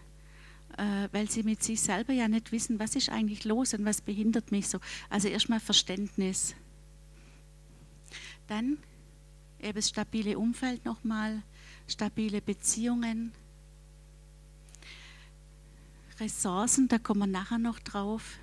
äh, 0.77 1.09
weil 1.13 1.31
sie 1.31 1.43
mit 1.43 1.63
sich 1.63 1.81
selber 1.81 2.13
ja 2.13 2.29
nicht 2.29 2.53
wissen, 2.53 2.79
was 2.79 2.97
ist 2.97 3.09
eigentlich 3.09 3.45
los 3.45 3.75
und 3.75 3.85
was 3.85 4.01
behindert 4.01 4.53
mich 4.53 4.69
so. 4.69 4.79
Also 5.11 5.29
erstmal 5.29 5.61
Verständnis. 5.61 6.55
Dann 8.47 8.79
eben 9.61 9.75
das 9.75 9.89
stabile 9.89 10.39
Umfeld 10.39 10.85
nochmal, 10.85 11.43
stabile 11.89 12.41
Beziehungen, 12.41 13.33
Ressourcen, 16.19 16.89
da 16.89 16.99
kommen 16.99 17.21
wir 17.21 17.27
nachher 17.27 17.59
noch 17.59 17.79
drauf. 17.79 18.39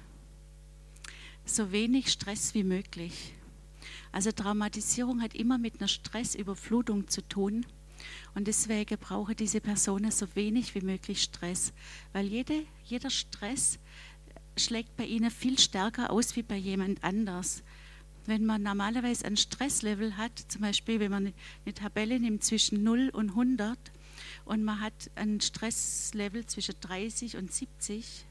So 1.45 1.71
wenig 1.71 2.11
Stress 2.11 2.53
wie 2.53 2.63
möglich. 2.63 3.33
Also 4.11 4.31
Traumatisierung 4.31 5.21
hat 5.21 5.33
immer 5.33 5.57
mit 5.57 5.79
einer 5.79 5.87
Stressüberflutung 5.87 7.07
zu 7.07 7.27
tun. 7.27 7.65
Und 8.35 8.47
deswegen 8.47 8.97
brauchen 8.97 9.35
diese 9.35 9.61
Personen 9.61 10.11
so 10.11 10.27
wenig 10.35 10.75
wie 10.75 10.81
möglich 10.81 11.21
Stress, 11.21 11.73
weil 12.11 12.25
jede, 12.25 12.65
jeder 12.85 13.09
Stress 13.09 13.79
schlägt 14.57 14.95
bei 14.95 15.05
ihnen 15.05 15.31
viel 15.31 15.59
stärker 15.59 16.11
aus 16.11 16.35
wie 16.35 16.43
bei 16.43 16.57
jemand 16.57 17.03
anders. 17.03 17.63
Wenn 18.25 18.45
man 18.45 18.63
normalerweise 18.63 19.25
ein 19.25 19.35
Stresslevel 19.35 20.15
hat, 20.15 20.39
zum 20.47 20.61
Beispiel 20.61 20.99
wenn 20.99 21.11
man 21.11 21.33
eine 21.65 21.73
Tabelle 21.73 22.19
nimmt 22.19 22.43
zwischen 22.43 22.83
0 22.83 23.09
und 23.09 23.31
100 23.31 23.77
und 24.45 24.63
man 24.63 24.79
hat 24.79 25.11
ein 25.15 25.41
Stresslevel 25.41 26.45
zwischen 26.45 26.75
30 26.79 27.37
und 27.37 27.51
70, 27.51 28.25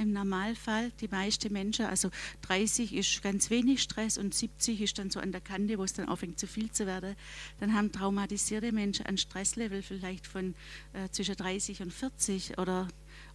im 0.00 0.12
Normalfall 0.12 0.90
die 1.00 1.08
meisten 1.08 1.52
Menschen, 1.52 1.86
also 1.86 2.10
30 2.42 2.94
ist 2.94 3.22
ganz 3.22 3.50
wenig 3.50 3.82
Stress 3.82 4.18
und 4.18 4.34
70 4.34 4.80
ist 4.80 4.98
dann 4.98 5.10
so 5.10 5.20
an 5.20 5.32
der 5.32 5.40
Kante, 5.40 5.78
wo 5.78 5.84
es 5.84 5.92
dann 5.92 6.08
aufhängt 6.08 6.38
zu 6.38 6.46
viel 6.46 6.70
zu 6.70 6.86
werden, 6.86 7.14
dann 7.60 7.74
haben 7.74 7.92
traumatisierte 7.92 8.72
Menschen 8.72 9.06
ein 9.06 9.18
Stresslevel 9.18 9.82
vielleicht 9.82 10.26
von 10.26 10.54
äh, 10.92 11.08
zwischen 11.10 11.36
30 11.36 11.82
und 11.82 11.92
40 11.92 12.58
oder 12.58 12.88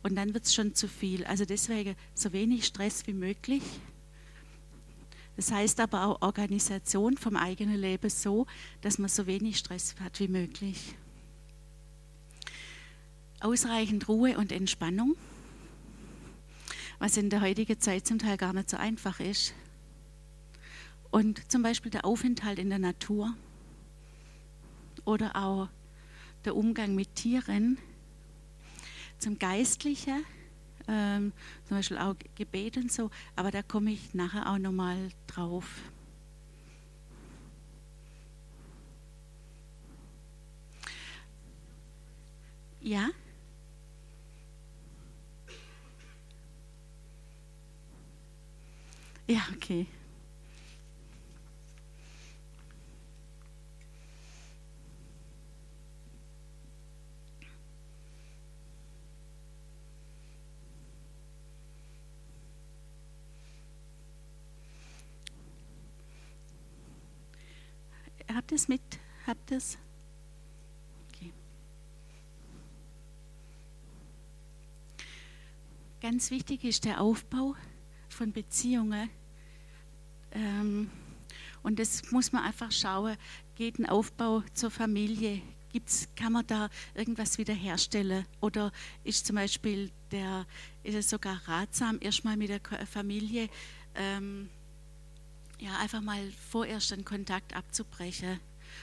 und 0.03 0.15
dann 0.15 0.33
wird 0.33 0.45
es 0.45 0.53
schon 0.53 0.75
zu 0.75 0.87
viel. 0.87 1.25
Also 1.25 1.45
deswegen 1.45 1.95
so 2.13 2.31
wenig 2.31 2.65
Stress 2.65 3.07
wie 3.07 3.13
möglich. 3.13 3.63
Das 5.35 5.51
heißt 5.51 5.79
aber 5.79 6.05
auch 6.05 6.21
Organisation 6.21 7.17
vom 7.17 7.35
eigenen 7.35 7.75
Leben 7.75 8.09
so, 8.09 8.45
dass 8.81 8.99
man 8.99 9.09
so 9.09 9.27
wenig 9.27 9.57
Stress 9.57 9.95
hat 9.99 10.19
wie 10.19 10.27
möglich. 10.27 10.95
Ausreichend 13.41 14.07
Ruhe 14.07 14.37
und 14.37 14.51
Entspannung 14.51 15.15
was 17.05 17.17
in 17.17 17.29
der 17.29 17.41
heutigen 17.41 17.79
Zeit 17.79 18.07
zum 18.07 18.17
Teil 18.17 18.35
gar 18.35 18.51
nicht 18.51 18.67
so 18.67 18.77
einfach 18.77 19.19
ist. 19.19 19.53
Und 21.11 21.51
zum 21.51 21.61
Beispiel 21.61 21.91
der 21.91 22.03
Aufenthalt 22.03 22.57
in 22.57 22.71
der 22.71 22.79
Natur 22.79 23.35
oder 25.03 25.35
auch 25.35 25.69
der 26.45 26.55
Umgang 26.55 26.95
mit 26.95 27.13
Tieren. 27.13 27.77
Zum 29.19 29.37
Geistlichen, 29.37 30.25
ähm, 30.87 31.31
zum 31.65 31.77
Beispiel 31.77 31.99
auch 31.99 32.15
Gebet 32.33 32.77
und 32.77 32.91
so, 32.91 33.11
aber 33.35 33.51
da 33.51 33.61
komme 33.61 33.91
ich 33.91 34.15
nachher 34.15 34.51
auch 34.51 34.57
nochmal 34.57 35.09
drauf. 35.27 35.67
Ja? 42.81 43.11
Ja, 49.27 49.41
okay. 49.55 49.87
Habt 68.31 68.51
ihr 68.51 68.55
es 68.57 68.67
mit? 68.67 68.81
Habt 69.25 69.49
ihr 69.49 69.57
es? 69.57 69.77
Okay. 71.09 71.33
Ganz 75.99 76.29
wichtig 76.29 76.63
ist 76.63 76.85
der 76.85 77.01
Aufbau 77.01 77.55
von 78.09 78.31
Beziehungen. 78.31 79.09
Ähm, 80.31 80.89
und 81.63 81.79
das 81.79 82.11
muss 82.11 82.31
man 82.31 82.43
einfach 82.43 82.71
schauen, 82.71 83.17
geht 83.55 83.79
ein 83.79 83.87
Aufbau 83.87 84.43
zur 84.53 84.69
Familie, 84.69 85.41
gibt's, 85.71 86.07
kann 86.15 86.33
man 86.33 86.45
da 86.45 86.69
irgendwas 86.93 87.37
wiederherstellen? 87.37 88.25
Oder 88.41 88.71
ist 89.03 89.25
zum 89.25 89.35
Beispiel 89.35 89.91
der, 90.11 90.45
ist 90.83 90.95
es 90.95 91.09
sogar 91.09 91.41
ratsam, 91.47 91.97
erstmal 92.01 92.37
mit 92.37 92.49
der 92.49 92.61
Familie 92.85 93.49
ähm, 93.95 94.49
ja, 95.59 95.77
einfach 95.79 96.01
mal 96.01 96.31
vorerst 96.49 96.93
einen 96.93 97.05
Kontakt 97.05 97.55
abzubrechen? 97.55 98.39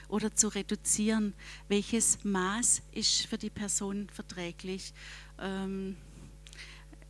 oder 0.08 0.34
zu 0.34 0.48
reduzieren. 0.48 1.34
Welches 1.68 2.18
Maß 2.24 2.82
ist 2.92 3.26
für 3.26 3.38
die 3.38 3.50
Person 3.50 4.08
verträglich? 4.10 4.92
Ähm, 5.38 5.96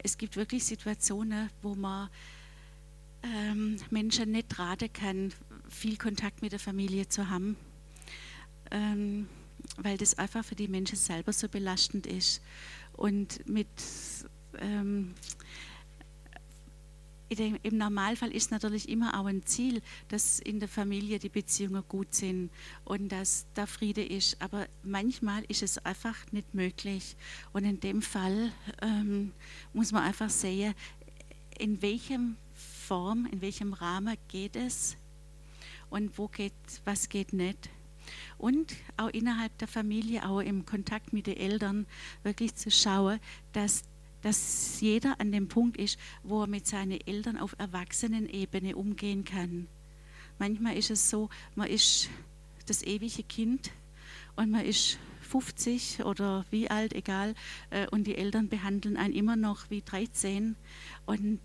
es 0.03 0.19
gibt 0.19 0.37
wirklich 0.37 0.65
Situationen, 0.65 1.51
wo 1.63 1.75
man 1.75 2.09
ähm, 3.23 3.77
Menschen 3.91 4.33
nicht 4.33 4.59
raten 4.59 4.93
kann, 4.93 5.33
viel 5.69 5.97
Kontakt 5.97 6.43
mit 6.43 6.53
der 6.53 6.59
Familie 6.59 7.09
zu 7.09 7.31
haben, 7.31 7.57
ähm, 8.71 9.29
weil 9.79 9.97
das 9.97 10.19
einfach 10.19 10.45
für 10.45 10.55
die 10.55 10.69
Menschen 10.69 10.97
selber 10.97 11.33
so 11.33 11.49
belastend 11.49 12.07
ist. 12.07 12.43
Und 12.93 13.49
mit 13.49 13.69
ähm, 14.59 15.15
im 17.41 17.79
Normalfall 17.79 18.31
ist 18.31 18.51
natürlich 18.51 18.89
immer 18.89 19.19
auch 19.19 19.27
ein 19.27 19.45
Ziel, 19.45 19.83
dass 20.09 20.41
in 20.41 20.61
der 20.61 20.69
Familie 20.69 21.19
die 21.19 21.29
Beziehungen 21.29 21.83
gut 21.89 22.15
sind 22.15 22.51
und 22.85 23.11
dass 23.11 23.47
da 23.55 23.67
Friede 23.67 24.05
ist. 24.05 24.41
Aber 24.41 24.67
manchmal 24.83 25.45
ist 25.49 25.63
es 25.63 25.79
einfach 25.85 26.17
nicht 26.33 26.55
möglich. 26.55 27.17
Und 27.53 27.65
in 27.65 27.81
dem 27.81 28.03
Fall 28.03 28.53
ähm, 28.81 29.33
muss 29.73 29.93
man 29.93 30.05
einfach 30.05 30.31
sehen, 30.31 30.75
in 31.59 31.81
welchem 31.83 32.37
Form, 32.55 33.27
in 33.31 33.41
welchem 33.41 33.73
Rahmen 33.73 34.17
geht 34.29 34.57
es 34.57 34.97
und 35.91 36.17
wo 36.19 36.29
geht, 36.29 36.53
was 36.85 37.09
geht 37.09 37.33
nicht. 37.33 37.71
Und 38.39 38.75
auch 38.97 39.09
innerhalb 39.09 39.57
der 39.59 39.69
Familie, 39.69 40.29
auch 40.29 40.41
im 40.41 40.67
Kontakt 40.67 41.13
mit 41.13 41.27
den 41.27 41.37
Eltern, 41.37 41.87
wirklich 42.23 42.55
zu 42.55 42.71
schauen, 42.71 43.21
dass 43.53 43.85
dass 44.23 44.81
jeder 44.81 45.21
an 45.21 45.33
dem 45.33 45.49
Punkt 45.49 45.77
ist, 45.77 45.99
wo 46.23 46.43
er 46.43 46.47
mit 46.47 46.67
seinen 46.67 47.01
Eltern 47.07 47.37
auf 47.37 47.55
Erwachsenenebene 47.59 48.77
umgehen 48.77 49.25
kann. 49.25 49.69
Manchmal 50.39 50.77
ist 50.77 50.91
es 50.91 51.11
so, 51.11 51.29
man 51.55 51.69
ist 51.69 52.09
das 52.67 52.83
ewige 52.83 53.23
Kind 53.23 53.71
und 54.37 54.51
man 54.51 54.65
ist 54.65 54.99
50 55.21 56.05
oder 56.05 56.45
wie 56.51 56.71
alt, 56.71 56.93
egal, 56.93 57.35
äh, 57.71 57.87
und 57.89 58.07
die 58.07 58.17
Eltern 58.17 58.49
behandeln 58.49 58.97
einen 58.97 59.15
immer 59.15 59.37
noch 59.37 59.71
wie 59.71 59.83
13 59.83 60.57
und 61.07 61.41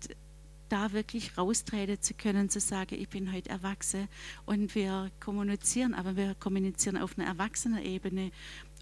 da 0.68 0.92
wirklich 0.92 1.36
raustreten 1.38 2.00
zu 2.00 2.14
können, 2.14 2.48
zu 2.48 2.60
sagen, 2.60 2.94
ich 2.94 3.08
bin 3.08 3.32
heute 3.32 3.50
erwachsen 3.50 4.08
und 4.46 4.74
wir 4.74 5.10
kommunizieren, 5.20 5.94
aber 5.94 6.16
wir 6.16 6.34
kommunizieren 6.34 6.96
auf 6.96 7.18
einer 7.18 7.28
Erwachsenenebene 7.28 8.30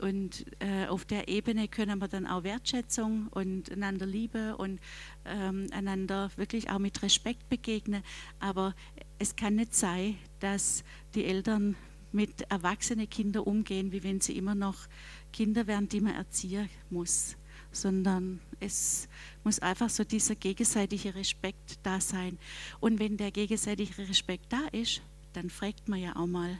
und 0.00 0.44
äh, 0.60 0.86
auf 0.86 1.04
der 1.04 1.28
Ebene 1.28 1.68
können 1.68 1.98
wir 1.98 2.08
dann 2.08 2.26
auch 2.26 2.44
Wertschätzung 2.44 3.28
und 3.28 3.70
einander 3.70 4.06
Liebe 4.06 4.56
und 4.56 4.80
ähm, 5.24 5.68
einander 5.72 6.30
wirklich 6.36 6.70
auch 6.70 6.78
mit 6.78 7.02
Respekt 7.02 7.48
begegnen. 7.48 8.02
Aber 8.38 8.74
es 9.18 9.36
kann 9.36 9.54
nicht 9.54 9.74
sein, 9.74 10.18
dass 10.40 10.84
die 11.14 11.24
Eltern 11.24 11.76
mit 12.12 12.42
erwachsenen 12.50 13.08
Kindern 13.08 13.44
umgehen, 13.44 13.92
wie 13.92 14.02
wenn 14.02 14.20
sie 14.20 14.36
immer 14.36 14.54
noch 14.54 14.86
Kinder 15.32 15.66
wären, 15.66 15.88
die 15.88 16.00
man 16.00 16.14
erziehen 16.14 16.68
muss 16.90 17.36
sondern 17.72 18.40
es 18.60 19.08
muss 19.44 19.58
einfach 19.58 19.90
so 19.90 20.04
dieser 20.04 20.34
gegenseitige 20.34 21.14
Respekt 21.14 21.78
da 21.82 22.00
sein. 22.00 22.38
Und 22.80 22.98
wenn 22.98 23.16
der 23.16 23.30
gegenseitige 23.30 24.08
Respekt 24.08 24.52
da 24.52 24.66
ist, 24.72 25.02
dann 25.32 25.50
fragt 25.50 25.88
man 25.88 26.00
ja 26.00 26.16
auch 26.16 26.26
mal. 26.26 26.58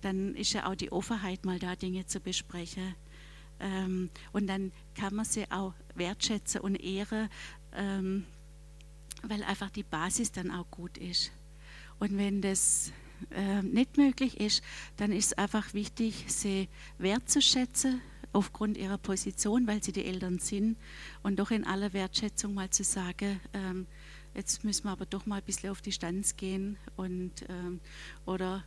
Dann 0.00 0.34
ist 0.34 0.52
ja 0.52 0.70
auch 0.70 0.74
die 0.74 0.92
Offenheit, 0.92 1.44
mal 1.44 1.58
da 1.58 1.76
Dinge 1.76 2.06
zu 2.06 2.20
besprechen. 2.20 2.94
Ähm, 3.60 4.10
und 4.32 4.46
dann 4.46 4.72
kann 4.94 5.14
man 5.14 5.24
sie 5.24 5.50
auch 5.50 5.74
wertschätzen 5.94 6.60
und 6.60 6.76
ehren, 6.76 7.28
ähm, 7.72 8.24
weil 9.22 9.42
einfach 9.42 9.70
die 9.70 9.82
Basis 9.82 10.32
dann 10.32 10.50
auch 10.50 10.70
gut 10.70 10.98
ist. 10.98 11.32
Und 11.98 12.18
wenn 12.18 12.42
das 12.42 12.92
äh, 13.30 13.62
nicht 13.62 13.96
möglich 13.96 14.40
ist, 14.40 14.62
dann 14.96 15.12
ist 15.12 15.26
es 15.26 15.32
einfach 15.34 15.74
wichtig, 15.74 16.24
sie 16.28 16.68
wertzuschätzen 16.98 18.00
aufgrund 18.34 18.76
ihrer 18.76 18.98
Position, 18.98 19.66
weil 19.66 19.82
sie 19.82 19.92
die 19.92 20.04
Eltern 20.04 20.38
sind 20.38 20.76
und 21.22 21.38
doch 21.38 21.50
in 21.50 21.64
aller 21.64 21.92
Wertschätzung 21.92 22.52
mal 22.52 22.68
zu 22.68 22.84
sagen, 22.84 23.40
ähm, 23.52 23.86
jetzt 24.34 24.64
müssen 24.64 24.84
wir 24.84 24.90
aber 24.90 25.06
doch 25.06 25.24
mal 25.24 25.36
ein 25.36 25.44
bisschen 25.44 25.70
auf 25.70 25.80
die 25.80 25.92
Stanz 25.92 26.36
gehen 26.36 26.76
und 26.96 27.32
ähm, 27.48 27.80
oder 28.26 28.64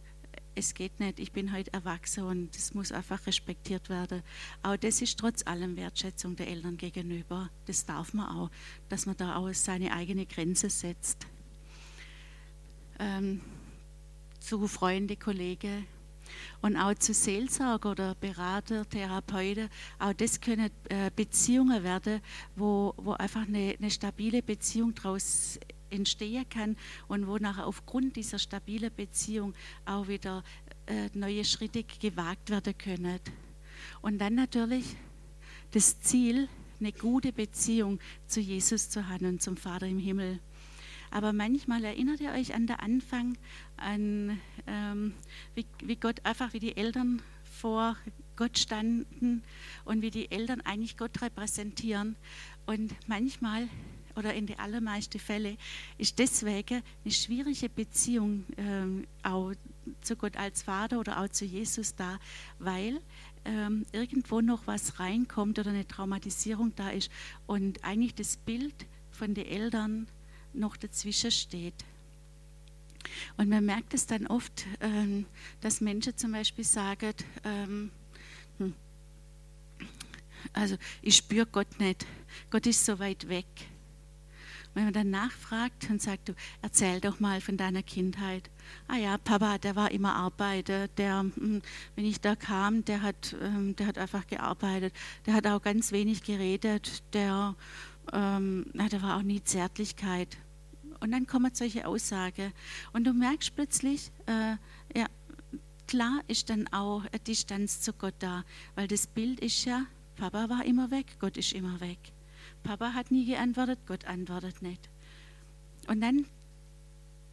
es 0.56 0.74
geht 0.74 1.00
nicht, 1.00 1.20
ich 1.20 1.32
bin 1.32 1.54
heute 1.54 1.72
erwachsen 1.74 2.24
und 2.24 2.56
es 2.56 2.74
muss 2.74 2.92
einfach 2.92 3.28
respektiert 3.28 3.90
werden. 3.90 4.24
Auch 4.64 4.78
das 4.78 5.02
ist 5.02 5.20
trotz 5.20 5.46
allem 5.46 5.76
Wertschätzung 5.76 6.36
der 6.36 6.48
Eltern 6.48 6.78
gegenüber. 6.78 7.52
Das 7.66 7.86
darf 7.86 8.14
man 8.14 8.28
auch, 8.28 8.50
dass 8.90 9.06
man 9.06 9.18
da 9.18 9.36
auch 9.36 9.54
seine 9.54 9.94
eigene 9.94 10.26
Grenze 10.26 10.70
setzt. 10.72 11.28
Ähm, 13.00 13.42
zu 14.40 14.68
Freunde, 14.68 15.16
Kollegen, 15.16 15.86
und 16.62 16.76
auch 16.78 16.94
zu 16.96 17.14
Seelsorger 17.14 17.92
oder 17.92 18.16
Berater, 18.16 18.88
Therapeuten, 18.88 19.70
auch 20.00 20.14
das 20.14 20.42
können 20.42 20.70
äh, 20.90 21.12
Beziehungen 21.16 21.84
werden, 21.84 22.22
wo, 22.56 22.94
wo 22.98 23.14
einfach 23.14 23.48
eine, 23.48 23.76
eine 23.78 23.92
stabile 23.92 24.42
Beziehung 24.42 24.94
daraus 24.96 25.60
entstehen 25.90 26.48
kann 26.50 26.76
und 27.08 27.28
wo 27.28 27.38
nachher 27.38 27.68
aufgrund 27.68 28.16
dieser 28.16 28.40
stabilen 28.40 28.92
Beziehung 28.96 29.54
auch 29.86 30.08
wieder 30.08 30.44
äh, 30.86 31.10
neue 31.14 31.46
Schritte 31.46 31.84
gewagt 31.84 32.50
werden 32.50 32.78
können. 32.78 33.20
Und 34.02 34.20
dann 34.20 34.36
natürlich 34.36 34.96
das 35.72 36.00
Ziel, 36.02 36.50
eine 36.80 36.92
gute 36.92 37.34
Beziehung 37.34 38.00
zu 38.28 38.40
Jesus 38.40 38.90
zu 38.90 39.08
haben 39.08 39.26
und 39.26 39.42
zum 39.42 39.58
Vater 39.58 39.88
im 39.88 40.00
Himmel. 40.00 40.40
Aber 41.10 41.34
manchmal 41.34 41.84
erinnert 41.84 42.20
ihr 42.20 42.32
euch 42.32 42.54
an 42.54 42.68
den 42.68 42.76
Anfang, 42.76 43.38
an 43.78 44.40
ähm, 44.68 45.14
wie, 45.56 45.66
wie 45.84 45.96
Gott 45.96 46.24
einfach, 46.24 46.54
wie 46.54 46.60
die 46.60 46.78
Eltern 46.78 47.22
vor 47.44 47.98
Gott 48.36 48.58
standen 48.58 49.44
und 49.86 50.02
wie 50.02 50.12
die 50.12 50.32
Eltern 50.32 50.62
eigentlich 50.62 50.98
Gott 50.98 51.22
repräsentieren. 51.22 52.16
Und 52.66 52.94
manchmal 53.08 53.68
oder 54.16 54.34
in 54.34 54.48
den 54.48 54.60
allermeisten 54.60 55.20
Fällen 55.20 55.58
ist 55.98 56.20
deswegen 56.20 56.82
eine 57.04 57.14
schwierige 57.14 57.70
Beziehung 57.70 58.46
ähm, 58.58 59.06
auch 59.24 59.54
zu 60.02 60.16
Gott 60.16 60.38
als 60.38 60.64
Vater 60.64 61.00
oder 61.00 61.22
auch 61.22 61.30
zu 61.30 61.46
Jesus 61.46 61.96
da, 61.96 62.20
weil 62.60 63.00
ähm, 63.46 63.86
irgendwo 63.92 64.42
noch 64.42 64.68
was 64.68 65.00
reinkommt 65.00 65.60
oder 65.60 65.70
eine 65.70 65.88
Traumatisierung 65.88 66.74
da 66.76 66.90
ist 66.90 67.12
und 67.46 67.84
eigentlich 67.84 68.16
das 68.16 68.38
Bild 68.38 68.86
von 69.12 69.34
den 69.34 69.46
Eltern 69.46 70.08
noch 70.54 70.78
dazwischen 70.78 71.32
steht. 71.32 71.86
Und 73.38 73.50
man 73.50 73.66
merkt 73.66 73.94
es 73.94 74.06
dann 74.06 74.28
oft, 74.28 74.66
ähm, 74.82 75.26
dass 75.62 75.82
Menschen 75.82 76.18
zum 76.18 76.32
Beispiel 76.32 76.64
sagen, 76.64 77.14
ähm, 77.44 77.92
hm, 78.58 78.74
also 80.54 80.78
ich 81.02 81.16
spüre 81.16 81.46
Gott 81.46 81.80
nicht, 81.80 82.06
Gott 82.50 82.66
ist 82.68 82.86
so 82.86 83.00
weit 83.00 83.30
weg. 83.30 83.46
Wenn 84.74 84.84
man 84.84 84.94
dann 84.94 85.10
nachfragt 85.10 85.90
und 85.90 86.02
sagt, 86.02 86.30
du 86.30 86.36
erzähl 86.62 87.02
doch 87.02 87.20
mal 87.20 87.42
von 87.42 87.58
deiner 87.58 87.82
Kindheit. 87.82 88.50
Ah 88.88 88.98
ja, 88.98 89.18
Papa, 89.18 89.58
der 89.58 89.76
war 89.76 89.90
immer 89.92 90.14
Arbeiter, 90.14 90.88
der, 90.90 91.22
hm, 91.22 91.62
wenn 91.96 92.06
ich 92.06 92.22
da 92.22 92.36
kam, 92.36 92.86
der 92.86 93.02
hat, 93.02 93.36
ähm, 93.42 93.76
der 93.76 93.88
hat 93.88 93.98
einfach 93.98 94.28
gearbeitet, 94.28 94.94
der 95.26 95.34
hat 95.34 95.48
auch 95.48 95.62
ganz 95.62 95.92
wenig 95.92 96.24
geredet, 96.24 97.02
der, 97.14 97.56
ähm, 98.14 98.66
der 98.74 99.02
war 99.02 99.18
auch 99.18 99.24
nie 99.24 99.44
Zärtlichkeit. 99.44 100.38
Und 101.00 101.12
dann 101.12 101.28
kommen 101.28 101.54
solche 101.54 101.88
Aussagen. 101.88 102.54
Und 102.94 103.06
du 103.06 103.14
merkst 103.14 103.56
plötzlich, 103.56 104.12
äh, 104.26 104.56
ja, 104.98 105.08
klar 105.88 106.22
ist 106.28 106.50
dann 106.50 106.68
auch 106.70 107.06
eine 107.06 107.20
Distanz 107.20 107.82
zu 107.82 107.94
Gott 107.94 108.16
da, 108.20 108.44
weil 108.76 108.88
das 108.88 109.08
Bild 109.08 109.40
ist 109.40 109.66
ja, 109.66 109.86
Papa 110.16 110.50
war 110.50 110.66
immer 110.66 110.92
weg, 110.92 111.18
Gott 111.20 111.38
ist 111.38 111.54
immer 111.54 111.80
weg. 111.80 112.00
Papa 112.64 112.94
hat 112.94 113.12
nie 113.12 113.26
geantwortet, 113.26 113.80
Gott 113.86 114.06
antwortet 114.06 114.62
nicht. 114.62 114.90
Und 115.88 116.02
dann 116.02 116.26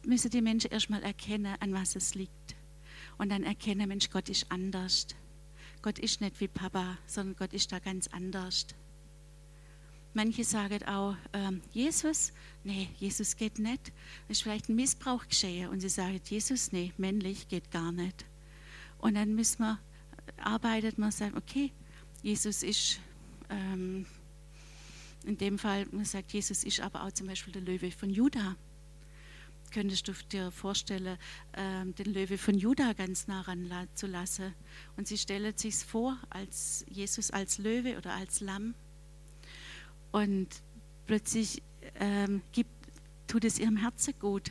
müssen 0.05 0.29
die 0.29 0.41
Menschen 0.41 0.71
erstmal 0.71 1.03
erkennen, 1.03 1.55
an 1.59 1.73
was 1.73 1.95
es 1.95 2.15
liegt. 2.15 2.55
Und 3.17 3.29
dann 3.29 3.43
erkennen, 3.43 3.87
Mensch, 3.87 4.09
Gott 4.09 4.29
ist 4.29 4.51
anders. 4.51 5.07
Gott 5.81 5.99
ist 5.99 6.21
nicht 6.21 6.39
wie 6.39 6.47
Papa, 6.47 6.97
sondern 7.05 7.35
Gott 7.35 7.53
ist 7.53 7.71
da 7.71 7.79
ganz 7.79 8.07
anders. 8.07 8.67
Manche 10.15 10.45
sagen 10.45 10.81
auch, 10.85 11.17
ähm, 11.33 11.61
Jesus, 11.73 12.31
nee, 12.63 12.87
Jesus 12.95 13.35
geht 13.35 13.59
nicht. 13.59 13.91
Es 14.29 14.37
ist 14.37 14.43
vielleicht 14.43 14.69
ein 14.69 14.75
Missbrauch 14.77 15.27
geschehen 15.27 15.67
und 15.67 15.81
sie 15.81 15.89
sagen, 15.89 16.21
Jesus, 16.23 16.71
nee, 16.71 16.93
männlich 16.95 17.49
geht 17.49 17.69
gar 17.69 17.91
nicht. 17.91 18.23
Und 18.97 19.15
dann 19.15 19.35
müssen 19.35 19.63
wir, 19.63 19.77
arbeitet 20.37 20.97
man 20.97 21.11
sagen, 21.11 21.35
okay, 21.35 21.73
Jesus 22.23 22.63
ist, 22.63 23.01
ähm, 23.49 24.05
in 25.25 25.37
dem 25.37 25.59
Fall, 25.59 25.85
man 25.91 26.05
sagt, 26.05 26.31
Jesus 26.31 26.63
ist 26.63 26.79
aber 26.79 27.03
auch 27.03 27.11
zum 27.11 27.27
Beispiel 27.27 27.51
der 27.51 27.63
Löwe 27.63 27.91
von 27.91 28.09
Juda. 28.09 28.55
Könntest 29.71 30.07
du 30.07 30.13
dir 30.31 30.49
vorstellen, 30.49 31.17
ähm, 31.57 31.93
den 31.93 32.13
Löwe 32.13 32.37
von 32.37 32.57
Juda 32.57 32.93
ganz 32.93 33.27
nah 33.27 33.41
ran 33.41 33.69
zu 33.95 34.07
lassen? 34.07 34.53
Und 34.95 35.09
sie 35.09 35.17
stellt 35.17 35.59
sich 35.59 35.75
vor, 35.75 36.17
als 36.29 36.85
Jesus 36.87 37.31
als 37.31 37.57
Löwe 37.57 37.97
oder 37.97 38.13
als 38.13 38.39
Lamm 38.39 38.75
und 40.15 40.47
plötzlich 41.07 41.61
ähm, 41.99 42.41
gibt, 42.53 42.71
tut 43.27 43.43
es 43.43 43.59
ihrem 43.59 43.75
Herzen 43.75 44.13
gut. 44.17 44.49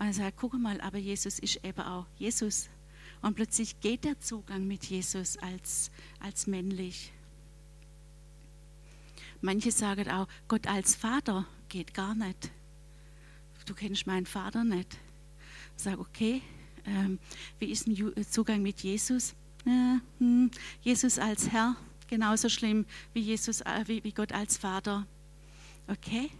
Und 0.00 0.06
er 0.06 0.12
sagt, 0.12 0.38
guck 0.38 0.54
mal, 0.54 0.80
aber 0.80 0.98
Jesus 0.98 1.38
ist 1.38 1.64
eben 1.64 1.82
auch 1.82 2.06
Jesus. 2.18 2.68
Und 3.22 3.36
plötzlich 3.36 3.78
geht 3.78 4.02
der 4.02 4.18
Zugang 4.18 4.66
mit 4.66 4.84
Jesus 4.86 5.38
als, 5.38 5.92
als 6.18 6.48
männlich. 6.48 7.12
Manche 9.40 9.70
sagen 9.70 10.10
auch, 10.10 10.26
Gott 10.48 10.66
als 10.66 10.96
Vater 10.96 11.46
geht 11.68 11.94
gar 11.94 12.16
nicht. 12.16 12.50
Du 13.66 13.74
kennst 13.74 14.08
meinen 14.08 14.26
Vater 14.26 14.64
nicht. 14.64 14.98
Ich 15.76 15.84
sage, 15.84 16.00
okay, 16.00 16.42
ähm, 16.86 17.20
wie 17.60 17.66
ist 17.66 17.86
ein 17.86 17.96
Zugang 18.28 18.62
mit 18.62 18.80
Jesus? 18.80 19.36
Äh, 19.64 19.98
hm, 20.18 20.50
Jesus 20.82 21.20
als 21.20 21.50
Herr, 21.50 21.76
genauso 22.08 22.48
schlimm 22.48 22.86
wie, 23.12 23.20
Jesus, 23.20 23.60
äh, 23.62 23.84
wie, 23.86 24.04
wie 24.04 24.12
Gott 24.12 24.32
als 24.32 24.56
Vater. 24.56 25.06
Okay? 25.88 26.30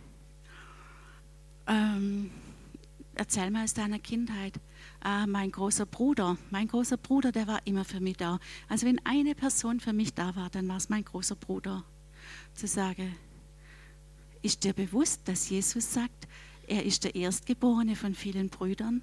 Ähm, 1.67 2.31
erzähl 3.15 3.51
mal 3.51 3.65
aus 3.65 3.75
deiner 3.75 3.99
Kindheit. 3.99 4.61
Ah, 5.01 5.27
mein 5.27 5.51
großer 5.51 5.87
Bruder, 5.87 6.37
mein 6.51 6.69
großer 6.69 6.97
Bruder, 6.97 7.33
der 7.33 7.47
war 7.47 7.61
immer 7.67 7.85
für 7.85 8.01
mich 8.01 8.17
da. 8.17 8.39
Also 8.69 8.87
wenn 8.87 9.05
eine 9.05 9.35
Person 9.35 9.81
für 9.81 9.93
mich 9.93 10.15
da 10.15 10.35
war, 10.37 10.51
dann 10.51 10.69
war 10.69 10.77
es 10.77 10.89
mein 10.89 11.05
großer 11.05 11.37
Bruder. 11.37 11.85
Zu 12.55 12.67
sagen, 12.67 13.15
ist 14.43 14.65
dir 14.65 14.73
bewusst, 14.73 15.23
dass 15.27 15.49
Jesus 15.49 15.93
sagt, 15.93 16.29
er 16.67 16.85
ist 16.85 17.05
der 17.05 17.15
Erstgeborene 17.15 17.97
von 17.97 18.15
vielen 18.15 18.49
Brüdern? 18.49 19.03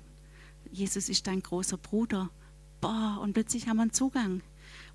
Jesus 0.71 1.09
ist 1.09 1.27
dein 1.27 1.41
großer 1.41 1.77
Bruder. 1.77 2.29
Boah, 2.81 3.19
und 3.21 3.33
plötzlich 3.33 3.67
haben 3.67 3.77
wir 3.77 3.83
einen 3.83 3.93
Zugang. 3.93 4.41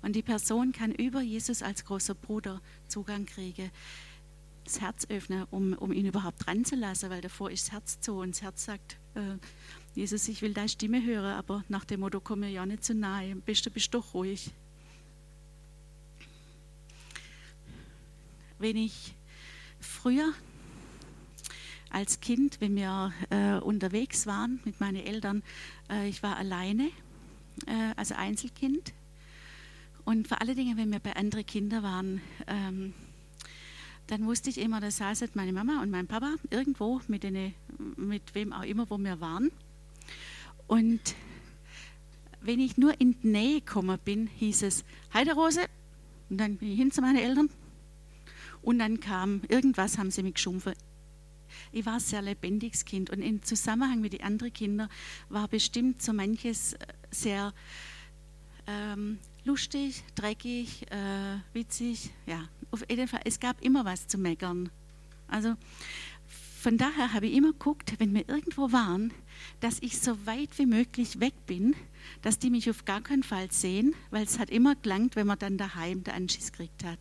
Und 0.01 0.15
die 0.15 0.21
Person 0.21 0.71
kann 0.71 0.93
über 0.93 1.21
Jesus 1.21 1.61
als 1.61 1.85
großer 1.85 2.15
Bruder 2.15 2.61
Zugang 2.87 3.25
kriegen 3.25 3.69
das 4.69 4.81
Herz 4.81 5.07
öffnen, 5.09 5.45
um, 5.49 5.73
um 5.73 5.91
ihn 5.91 6.05
überhaupt 6.05 6.45
dran 6.45 6.63
zu 6.63 6.75
lassen, 6.75 7.09
weil 7.09 7.21
davor 7.21 7.49
ist 7.49 7.67
das 7.67 7.71
Herz 7.71 8.01
zu 8.01 8.19
und 8.19 8.35
das 8.35 8.41
Herz 8.43 8.65
sagt, 8.65 8.97
äh, 9.15 9.37
Jesus, 9.95 10.27
ich 10.27 10.43
will 10.43 10.53
deine 10.53 10.69
Stimme 10.69 11.03
hören, 11.03 11.33
aber 11.33 11.63
nach 11.69 11.85
dem 11.85 12.01
Motto, 12.01 12.19
komm 12.21 12.41
mir 12.41 12.49
ja 12.49 12.65
nicht 12.65 12.83
zu 12.83 12.93
nahe, 12.93 13.35
bist 13.35 13.65
du 13.65 13.71
doch 13.91 14.13
ruhig. 14.13 14.51
Wenn 18.59 18.77
ich 18.77 19.15
früher 19.79 20.33
als 21.89 22.19
Kind, 22.19 22.61
wenn 22.61 22.75
wir 22.75 23.11
äh, 23.31 23.55
unterwegs 23.55 24.27
waren 24.27 24.59
mit 24.65 24.79
meinen 24.79 25.03
Eltern, 25.03 25.41
äh, 25.89 26.07
ich 26.07 26.21
war 26.21 26.37
alleine, 26.37 26.91
äh, 27.65 27.93
also 27.95 28.13
Einzelkind. 28.13 28.93
Und 30.09 30.27
vor 30.27 30.41
allen 30.41 30.55
Dingen, 30.55 30.75
wenn 30.75 30.91
wir 30.91 30.97
bei 30.97 31.15
anderen 31.15 31.45
Kindern 31.45 31.83
waren, 31.83 32.21
ähm, 32.47 32.95
dann 34.07 34.25
wusste 34.25 34.49
ich 34.49 34.57
immer, 34.57 34.81
da 34.81 34.89
saßen 34.89 35.29
meine 35.35 35.53
Mama 35.53 35.83
und 35.83 35.91
mein 35.91 36.07
Papa 36.07 36.33
irgendwo 36.49 36.99
mit, 37.07 37.21
denen, 37.21 37.53
mit 37.95 38.33
wem 38.33 38.51
auch 38.51 38.63
immer, 38.63 38.89
wo 38.89 38.97
wir 38.97 39.21
waren. 39.21 39.51
Und 40.65 41.13
wenn 42.41 42.59
ich 42.59 42.75
nur 42.75 42.99
in 42.99 43.21
die 43.21 43.27
Nähe 43.27 43.59
gekommen 43.61 43.99
bin, 44.03 44.25
hieß 44.25 44.63
es 44.63 44.83
Heiderose. 45.13 45.67
Und 46.31 46.39
dann 46.39 46.57
bin 46.57 46.71
ich 46.71 46.77
hin 46.79 46.89
zu 46.91 47.01
meinen 47.01 47.19
Eltern. 47.19 47.51
Und 48.63 48.79
dann 48.79 48.99
kam 48.99 49.43
irgendwas, 49.47 49.99
haben 49.99 50.09
sie 50.09 50.23
mich 50.23 50.33
geschumpfen. 50.33 50.73
Ich 51.71 51.85
war 51.85 51.93
ein 51.93 51.99
sehr 51.99 52.23
lebendiges 52.23 52.83
Kind 52.83 53.11
und 53.11 53.21
im 53.21 53.43
Zusammenhang 53.43 54.01
mit 54.01 54.13
den 54.13 54.23
anderen 54.23 54.53
Kindern 54.53 54.89
war 55.29 55.47
bestimmt 55.47 56.01
so 56.01 56.13
manches 56.13 56.75
sehr 57.11 57.53
ähm, 58.65 59.19
lustig, 59.43 60.03
dreckig, 60.15 60.91
äh, 60.91 61.39
witzig. 61.53 62.11
Ja, 62.25 62.47
auf 62.71 62.83
jeden 62.89 63.07
Fall, 63.07 63.21
es 63.25 63.39
gab 63.39 63.61
immer 63.61 63.85
was 63.85 64.07
zu 64.07 64.17
meckern. 64.17 64.69
Also 65.27 65.55
von 66.59 66.77
daher 66.77 67.13
habe 67.13 67.27
ich 67.27 67.35
immer 67.35 67.53
geguckt, 67.53 67.93
wenn 67.99 68.13
wir 68.13 68.27
irgendwo 68.27 68.73
waren, 68.73 69.13
dass 69.61 69.81
ich 69.81 69.99
so 69.99 70.25
weit 70.25 70.49
wie 70.59 70.65
möglich 70.65 71.21
weg 71.21 71.33
bin, 71.45 71.73
dass 72.21 72.37
die 72.37 72.49
mich 72.49 72.69
auf 72.69 72.83
gar 72.83 73.01
keinen 73.01 73.23
Fall 73.23 73.49
sehen, 73.49 73.95
weil 74.11 74.23
es 74.23 74.39
hat 74.39 74.49
immer 74.49 74.75
gelangt, 74.75 75.15
wenn 75.15 75.27
man 75.27 75.39
dann 75.39 75.57
daheim 75.57 76.03
den 76.03 76.13
Anschiss 76.13 76.51
gekriegt 76.51 76.83
hat. 76.83 76.99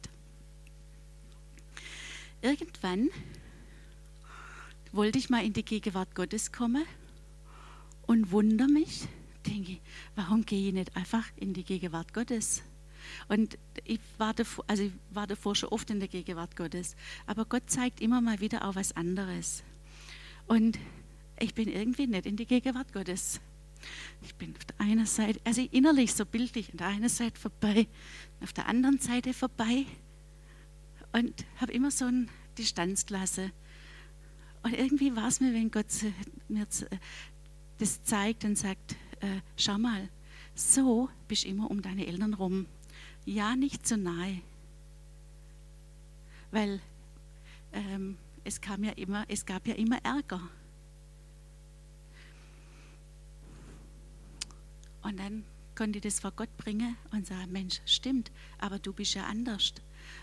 Irgendwann 2.41 3.09
wollte 4.93 5.19
ich 5.19 5.29
mal 5.29 5.45
in 5.45 5.53
die 5.53 5.65
Gegenwart 5.65 6.15
Gottes 6.15 6.53
kommen 6.53 6.85
und 8.07 8.31
wundere 8.31 8.69
mich, 8.69 9.09
denke 9.47 9.73
ich, 9.73 9.81
warum 10.15 10.45
gehe 10.45 10.69
ich 10.69 10.75
nicht 10.75 10.97
einfach 10.97 11.25
in 11.37 11.53
die 11.53 11.65
Gegenwart 11.65 12.13
Gottes? 12.13 12.63
Und 13.29 13.59
ich 13.85 14.01
war, 14.19 14.35
davor, 14.35 14.65
also 14.69 14.83
ich 14.83 14.93
war 15.11 15.27
davor 15.27 15.55
schon 15.55 15.71
oft 15.71 15.91
in 15.91 16.01
der 16.01 16.09
Gegenwart 16.09 16.57
Gottes, 16.57 16.97
aber 17.27 17.45
Gott 17.45 17.71
zeigt 17.71 18.01
immer 18.01 18.21
mal 18.21 18.41
wieder 18.41 18.67
auch 18.67 18.75
was 18.75 18.93
anderes. 18.97 19.63
Und 20.47 20.79
ich 21.39 21.55
bin 21.55 21.69
irgendwie 21.69 22.07
nicht 22.07 22.27
in 22.27 22.37
die 22.37 22.47
Gegenwart 22.47 22.93
Gottes. 22.93 23.41
Ich 24.23 24.35
bin 24.35 24.55
auf 24.57 24.65
der 24.65 24.81
einen 24.81 25.07
Seite, 25.07 25.41
also 25.45 25.61
innerlich 25.71 26.13
so 26.13 26.27
bildlich, 26.27 26.73
an 26.73 26.79
der 26.79 26.87
einen 26.89 27.09
Seite 27.09 27.39
vorbei, 27.39 27.87
auf 28.41 28.53
der 28.53 28.67
anderen 28.67 28.99
Seite 28.99 29.33
vorbei 29.33 29.87
und 31.13 31.45
habe 31.61 31.73
immer 31.73 31.91
so 31.91 32.07
eine 32.07 32.27
Distanz 32.57 33.07
gelassen. 33.07 33.53
Und 34.63 34.75
irgendwie 34.75 35.15
war 35.15 35.29
es 35.29 35.41
mir, 35.41 35.55
wenn 35.55 35.71
Gott 35.71 35.87
mir 36.49 36.67
das 37.79 38.03
zeigt 38.03 38.45
und 38.45 38.59
sagt, 38.59 38.97
äh, 39.21 39.41
schau 39.57 39.79
mal, 39.79 40.09
so 40.55 41.09
bist 41.29 41.45
du 41.45 41.49
immer 41.49 41.71
um 41.71 41.83
deine 41.83 42.07
Eltern 42.07 42.35
rum. 42.35 42.67
Ja, 43.25 43.57
nicht 43.57 43.87
zu 43.87 43.97
nahe. 43.97 44.41
Weil 46.51 46.81
ähm, 47.73 48.17
es, 48.45 48.61
kam 48.61 48.85
ja 48.85 48.93
immer, 48.93 49.25
es 49.29 49.45
gab 49.45 49.67
ja 49.67 49.75
immer 49.75 49.99
Ärger. 50.05 50.41
Und 55.03 55.19
dann 55.19 55.45
konnte 55.75 55.99
ich 55.99 56.03
das 56.03 56.21
vor 56.21 56.33
Gott 56.33 56.55
bringen 56.57 56.97
und 57.13 57.27
sagen, 57.27 57.53
Mensch, 57.53 57.81
stimmt, 57.85 58.33
aber 58.59 58.79
du 58.79 58.93
bist 58.93 59.15
ja 59.15 59.25
anders. 59.25 59.75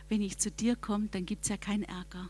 Wenn 0.10 0.22
ich 0.22 0.38
zu 0.38 0.52
dir 0.52 0.76
komme, 0.76 1.08
dann 1.08 1.26
gibt 1.26 1.44
es 1.44 1.50
ja 1.50 1.58
keinen 1.58 1.84
Ärger 1.84 2.30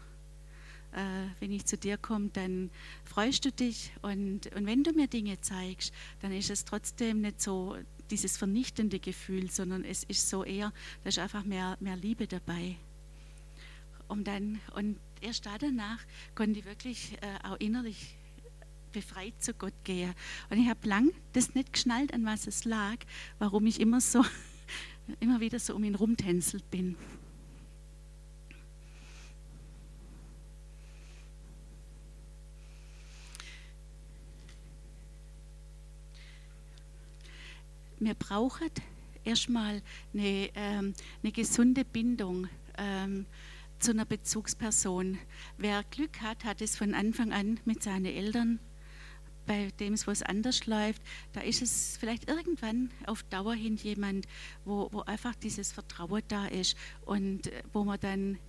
äh, 0.96 1.28
wenn 1.40 1.52
ich 1.52 1.66
zu 1.66 1.78
dir 1.78 1.98
komme, 1.98 2.30
dann 2.34 2.72
freust 3.04 3.46
du 3.46 3.52
dich 3.52 3.92
und, 4.02 4.48
und 4.56 4.66
wenn 4.66 4.84
du 4.84 4.94
mir 4.94 5.08
Dinge 5.08 5.40
zeigst, 5.42 5.94
dann 6.22 6.32
ist 6.32 6.50
es 6.50 6.66
trotzdem 6.66 7.22
nicht 7.22 7.42
so 7.42 7.76
dieses 8.10 8.38
vernichtende 8.38 9.00
Gefühl, 9.00 9.52
sondern 9.52 9.84
es 9.84 10.04
ist 10.04 10.30
so 10.30 10.44
eher, 10.44 10.72
da 11.04 11.10
ist 11.10 11.20
einfach 11.20 11.44
mehr, 11.44 11.78
mehr 11.80 11.98
Liebe 11.98 12.28
dabei. 12.28 12.78
Um 14.08 14.24
dann, 14.24 14.60
und 14.76 14.98
erst 15.22 15.46
danach 15.46 16.00
konnte 16.36 16.60
ich 16.60 16.66
wirklich 16.66 17.14
äh, 17.22 17.48
auch 17.48 17.60
innerlich 17.60 18.16
befreit 18.92 19.34
zu 19.40 19.54
Gott 19.54 19.74
gehen. 19.84 20.14
Und 20.50 20.60
ich 20.60 20.70
habe 20.70 20.88
lang 20.88 21.12
das 21.34 21.56
nicht 21.56 21.74
geschnallt, 21.74 22.14
an 22.14 22.26
was 22.26 22.48
es 22.48 22.64
lag, 22.64 22.98
warum 23.40 23.66
ich 23.66 23.82
immer 23.82 24.00
so, 24.00 24.24
immer 25.20 25.42
wieder 25.42 25.60
so 25.60 25.76
um 25.76 25.84
ihn 25.84 25.96
rumtänzelt 25.96 26.70
bin. 26.72 26.96
Wir 38.00 38.14
brauchen 38.14 38.70
erstmal 39.24 39.82
eine, 40.14 40.50
ähm, 40.56 40.94
eine 41.24 41.32
gesunde 41.32 41.84
Bindung 41.84 42.48
ähm, 42.78 43.26
zu 43.80 43.92
einer 43.92 44.06
Bezugsperson. 44.06 45.18
Wer 45.58 45.84
Glück 45.92 46.22
hat, 46.22 46.46
hat 46.46 46.62
es 46.62 46.78
von 46.78 46.94
Anfang 46.94 47.32
an 47.32 47.60
mit 47.66 47.84
seinen 47.84 48.06
Eltern. 48.06 48.60
Bei 49.46 49.70
dem 49.80 49.94
es 49.94 50.08
was 50.08 50.24
anders 50.24 50.66
läuft, 50.66 51.04
da 51.34 51.42
ist 51.42 51.62
es 51.62 51.98
vielleicht 52.00 52.28
irgendwann 52.28 52.90
auf 53.06 53.22
Dauer 53.24 53.54
hin 53.54 53.76
jemand, 53.76 54.26
wo, 54.64 54.90
wo 54.92 55.02
einfach 55.02 55.36
dieses 55.36 55.72
Vertrauen 55.72 56.24
da 56.28 56.48
ist 56.48 56.76
und 57.06 57.48
äh, 57.48 57.64
wo 57.72 57.84
man 57.84 58.00
dann 58.00 58.40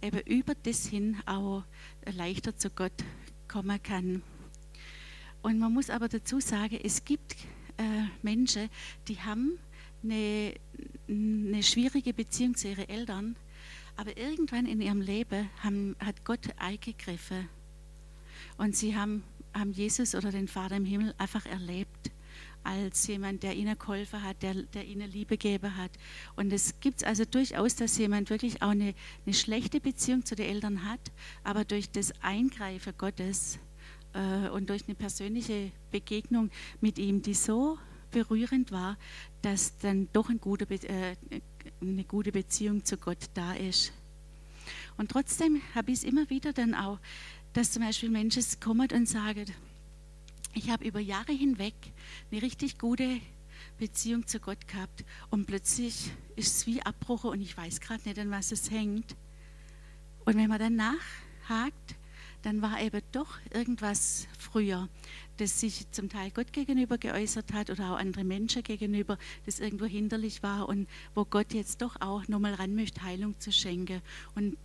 eben 0.00 0.20
über 0.20 0.54
das 0.54 0.86
hin 0.86 1.18
auch 1.26 1.64
leichter 2.10 2.56
zu 2.56 2.70
Gott 2.70 3.04
kommen 3.48 3.82
kann. 3.82 4.22
Und 5.42 5.58
man 5.58 5.72
muss 5.72 5.90
aber 5.90 6.08
dazu 6.08 6.40
sagen, 6.40 6.78
es 6.82 7.04
gibt 7.04 7.36
äh, 7.78 8.04
Menschen, 8.22 8.68
die 9.08 9.20
haben 9.20 9.58
eine, 10.02 10.54
eine 11.08 11.62
schwierige 11.62 12.12
Beziehung 12.12 12.54
zu 12.54 12.68
ihren 12.68 12.88
Eltern, 12.88 13.36
aber 13.96 14.16
irgendwann 14.16 14.66
in 14.66 14.80
ihrem 14.80 15.00
Leben 15.00 15.48
haben, 15.62 15.96
hat 15.98 16.24
Gott 16.24 16.48
eingegriffen 16.56 17.48
und 18.58 18.76
sie 18.76 18.96
haben, 18.96 19.24
haben 19.54 19.72
Jesus 19.72 20.14
oder 20.14 20.30
den 20.30 20.48
Vater 20.48 20.76
im 20.76 20.84
Himmel 20.84 21.14
einfach 21.18 21.46
erlebt 21.46 22.10
als 22.62 23.06
jemand, 23.06 23.44
der 23.44 23.54
ihnen 23.54 23.78
geholfen 23.78 24.22
hat, 24.22 24.42
der, 24.42 24.54
der 24.54 24.84
ihnen 24.84 25.08
Liebe 25.10 25.38
gegeben 25.38 25.76
hat. 25.76 25.92
Und 26.34 26.52
es 26.52 26.80
gibt 26.80 27.04
also 27.04 27.24
durchaus, 27.24 27.76
dass 27.76 27.96
jemand 27.96 28.28
wirklich 28.28 28.60
auch 28.60 28.70
eine, 28.70 28.94
eine 29.24 29.34
schlechte 29.34 29.80
Beziehung 29.80 30.24
zu 30.24 30.34
den 30.34 30.46
Eltern 30.46 30.84
hat, 30.84 31.00
aber 31.44 31.64
durch 31.64 31.90
das 31.90 32.12
Eingreifen 32.22 32.92
Gottes 32.98 33.60
äh, 34.16 34.48
und 34.48 34.70
durch 34.70 34.84
eine 34.86 34.94
persönliche 34.94 35.70
Begegnung 35.90 36.50
mit 36.80 36.98
ihm, 36.98 37.22
die 37.22 37.34
so 37.34 37.78
berührend 38.10 38.72
war, 38.72 38.96
dass 39.42 39.76
dann 39.78 40.08
doch 40.12 40.30
ein 40.30 40.40
gute, 40.40 40.64
äh, 40.88 41.16
eine 41.80 42.04
gute 42.04 42.32
Beziehung 42.32 42.84
zu 42.84 42.96
Gott 42.96 43.18
da 43.34 43.52
ist. 43.54 43.92
Und 44.96 45.10
trotzdem 45.10 45.60
habe 45.74 45.90
ich 45.92 45.98
es 45.98 46.04
immer 46.04 46.28
wieder 46.30 46.52
dann 46.52 46.74
auch, 46.74 46.98
dass 47.52 47.72
zum 47.72 47.82
Beispiel 47.82 48.10
Menschen 48.10 48.42
kommen 48.60 48.88
und 48.90 49.08
sagen, 49.08 49.46
ich 50.54 50.70
habe 50.70 50.86
über 50.86 51.00
Jahre 51.00 51.32
hinweg 51.32 51.74
eine 52.30 52.40
richtig 52.40 52.78
gute 52.78 53.20
Beziehung 53.78 54.26
zu 54.26 54.40
Gott 54.40 54.66
gehabt 54.66 55.04
und 55.30 55.46
plötzlich 55.46 56.10
ist 56.34 56.56
es 56.56 56.66
wie 56.66 56.82
Abbruch 56.82 57.24
und 57.24 57.42
ich 57.42 57.56
weiß 57.56 57.80
gerade 57.80 58.02
nicht, 58.08 58.18
an 58.18 58.30
was 58.30 58.52
es 58.52 58.70
hängt. 58.70 59.14
Und 60.24 60.36
wenn 60.36 60.48
man 60.48 60.58
dann 60.58 60.76
nachhakt, 60.76 61.94
dann 62.46 62.62
war 62.62 62.80
eben 62.80 63.02
doch 63.10 63.40
irgendwas 63.52 64.28
früher, 64.38 64.88
das 65.38 65.58
sich 65.58 65.90
zum 65.90 66.08
Teil 66.08 66.30
Gott 66.30 66.52
gegenüber 66.52 66.96
geäußert 66.96 67.52
hat 67.52 67.70
oder 67.70 67.90
auch 67.90 67.98
andere 67.98 68.22
Menschen 68.22 68.62
gegenüber, 68.62 69.18
das 69.46 69.58
irgendwo 69.58 69.84
hinderlich 69.84 70.44
war 70.44 70.68
und 70.68 70.88
wo 71.16 71.24
Gott 71.24 71.52
jetzt 71.52 71.82
doch 71.82 72.00
auch 72.00 72.28
nochmal 72.28 72.54
ran 72.54 72.76
möchte, 72.76 73.02
Heilung 73.02 73.34
zu 73.40 73.50
schenken. 73.50 74.00
Und 74.36 74.56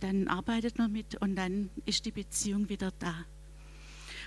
dann 0.00 0.28
arbeitet 0.28 0.76
man 0.76 0.92
mit 0.92 1.14
und 1.22 1.34
dann 1.34 1.70
ist 1.86 2.04
die 2.04 2.10
Beziehung 2.10 2.68
wieder 2.68 2.92
da. 2.98 3.24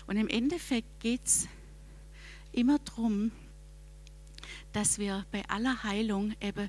Und 0.08 0.18
im 0.18 0.28
Endeffekt 0.28 1.00
geht 1.00 1.24
es 1.24 1.48
immer 2.52 2.80
darum, 2.80 3.32
dass 4.72 4.98
wir 4.98 5.24
bei 5.32 5.48
aller 5.50 5.84
Heilung 5.84 6.34
eben 6.42 6.68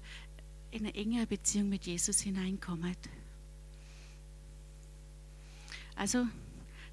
in 0.73 0.81
eine 0.81 0.95
enge 0.95 1.27
Beziehung 1.27 1.71
mit 1.71 1.87
Jesus 1.87 2.21
hineinkommen. 2.21 2.95
Also 5.97 6.27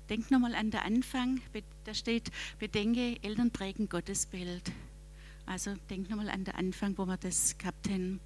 denk 0.09 0.31
nochmal 0.31 0.55
an 0.55 0.71
den 0.71 0.81
Anfang, 0.81 1.41
da 1.83 1.93
steht, 1.93 2.31
bedenke, 2.59 3.17
Eltern 3.23 3.51
prägen 3.51 3.89
Gottes 3.89 4.25
Bild. 4.25 4.71
Also 5.45 5.73
denk 5.89 6.09
nochmal 6.09 6.29
an 6.29 6.43
den 6.43 6.55
Anfang, 6.55 6.97
wo 6.97 7.05
wir 7.05 7.17
das 7.17 7.57
gehabt 7.57 7.89
haben. 7.89 8.19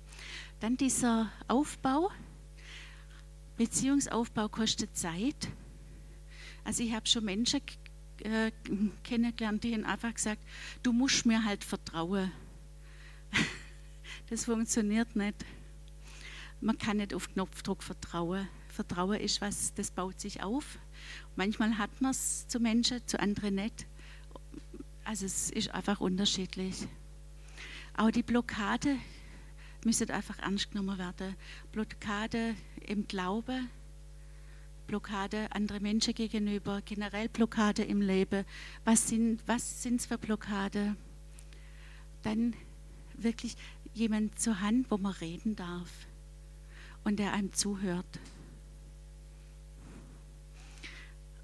Dann 0.59 0.77
dieser 0.77 1.31
Aufbau. 1.47 2.11
Beziehungsaufbau 3.57 4.49
kostet 4.49 4.97
Zeit. 4.97 5.47
Also 6.65 6.83
ich 6.83 6.93
habe 6.93 7.07
schon 7.07 7.23
Menschen 7.23 7.61
äh, 8.23 8.51
kennengelernt, 9.03 9.63
die 9.63 9.73
haben 9.73 9.85
einfach 9.85 10.13
gesagt, 10.13 10.41
du 10.83 10.91
musst 10.91 11.25
mir 11.25 11.43
halt 11.43 11.63
vertrauen. 11.63 12.31
Das 14.29 14.45
funktioniert 14.45 15.15
nicht. 15.15 15.45
Man 16.59 16.77
kann 16.79 16.97
nicht 16.97 17.13
auf 17.13 17.31
Knopfdruck 17.31 17.83
vertrauen. 17.83 18.47
Vertrauen 18.75 19.19
ist 19.19 19.41
was, 19.41 19.73
das 19.73 19.89
baut 19.89 20.19
sich 20.19 20.43
auf. 20.43 20.77
Manchmal 21.35 21.77
hat 21.77 22.01
man 22.01 22.11
es 22.11 22.47
zu 22.47 22.59
Menschen, 22.59 23.05
zu 23.07 23.19
anderen 23.19 23.55
nicht. 23.55 23.88
Also 25.03 25.25
es 25.25 25.49
ist 25.49 25.69
einfach 25.69 26.01
unterschiedlich. 26.01 26.88
Auch 27.95 28.11
die 28.11 28.23
Blockade 28.23 28.97
müsste 29.85 30.13
einfach 30.13 30.39
ernst 30.39 30.71
genommen 30.71 30.97
werden. 30.97 31.35
Blockade 31.71 32.55
im 32.85 33.07
Glauben, 33.07 33.69
Blockade 34.88 35.47
andere 35.51 35.79
Menschen 35.79 36.13
gegenüber, 36.13 36.81
generell 36.83 37.29
Blockade 37.29 37.83
im 37.83 38.01
Leben. 38.01 38.45
Was 38.83 39.07
sind 39.07 39.41
was 39.47 39.85
es 39.85 40.05
für 40.05 40.17
Blockade? 40.17 40.95
Dann 42.23 42.53
wirklich 43.13 43.55
jemand 43.93 44.38
zur 44.39 44.59
Hand, 44.59 44.91
wo 44.91 44.97
man 44.97 45.13
reden 45.13 45.55
darf 45.55 45.89
und 47.05 47.19
der 47.19 47.33
einem 47.33 47.53
zuhört. 47.53 48.19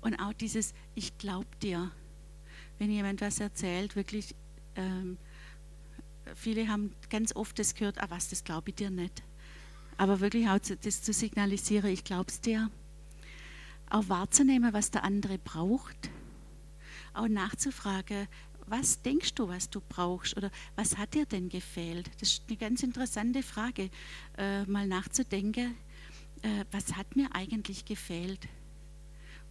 Und 0.01 0.15
auch 0.15 0.33
dieses 0.33 0.73
Ich 0.95 1.17
glaub 1.17 1.59
dir. 1.59 1.91
Wenn 2.79 2.91
jemand 2.91 3.21
was 3.21 3.39
erzählt, 3.39 3.95
wirklich, 3.95 4.35
ähm, 4.75 5.17
viele 6.35 6.67
haben 6.67 6.95
ganz 7.09 7.35
oft 7.35 7.57
das 7.59 7.75
gehört, 7.75 8.01
ah 8.01 8.09
was, 8.09 8.29
das 8.29 8.43
glaube 8.43 8.69
ich 8.69 8.75
dir 8.75 8.89
nicht. 8.89 9.23
Aber 9.97 10.19
wirklich 10.19 10.49
auch 10.49 10.57
das 10.59 11.03
zu 11.03 11.13
signalisieren, 11.13 11.91
ich 11.91 12.03
glaube 12.03 12.29
es 12.29 12.41
dir. 12.41 12.71
Auch 13.89 14.09
wahrzunehmen, 14.09 14.73
was 14.73 14.89
der 14.89 15.03
andere 15.03 15.37
braucht. 15.37 16.09
Auch 17.13 17.27
nachzufragen, 17.27 18.27
was 18.65 19.01
denkst 19.01 19.35
du, 19.35 19.47
was 19.47 19.69
du 19.69 19.81
brauchst 19.81 20.37
oder 20.37 20.49
was 20.75 20.97
hat 20.97 21.13
dir 21.13 21.25
denn 21.25 21.49
gefehlt? 21.49 22.09
Das 22.19 22.29
ist 22.29 22.43
eine 22.47 22.57
ganz 22.57 22.83
interessante 22.83 23.43
Frage, 23.43 23.89
äh, 24.37 24.63
mal 24.63 24.87
nachzudenken, 24.87 25.75
äh, 26.41 26.65
was 26.71 26.95
hat 26.95 27.15
mir 27.15 27.35
eigentlich 27.35 27.85
gefehlt? 27.85 28.47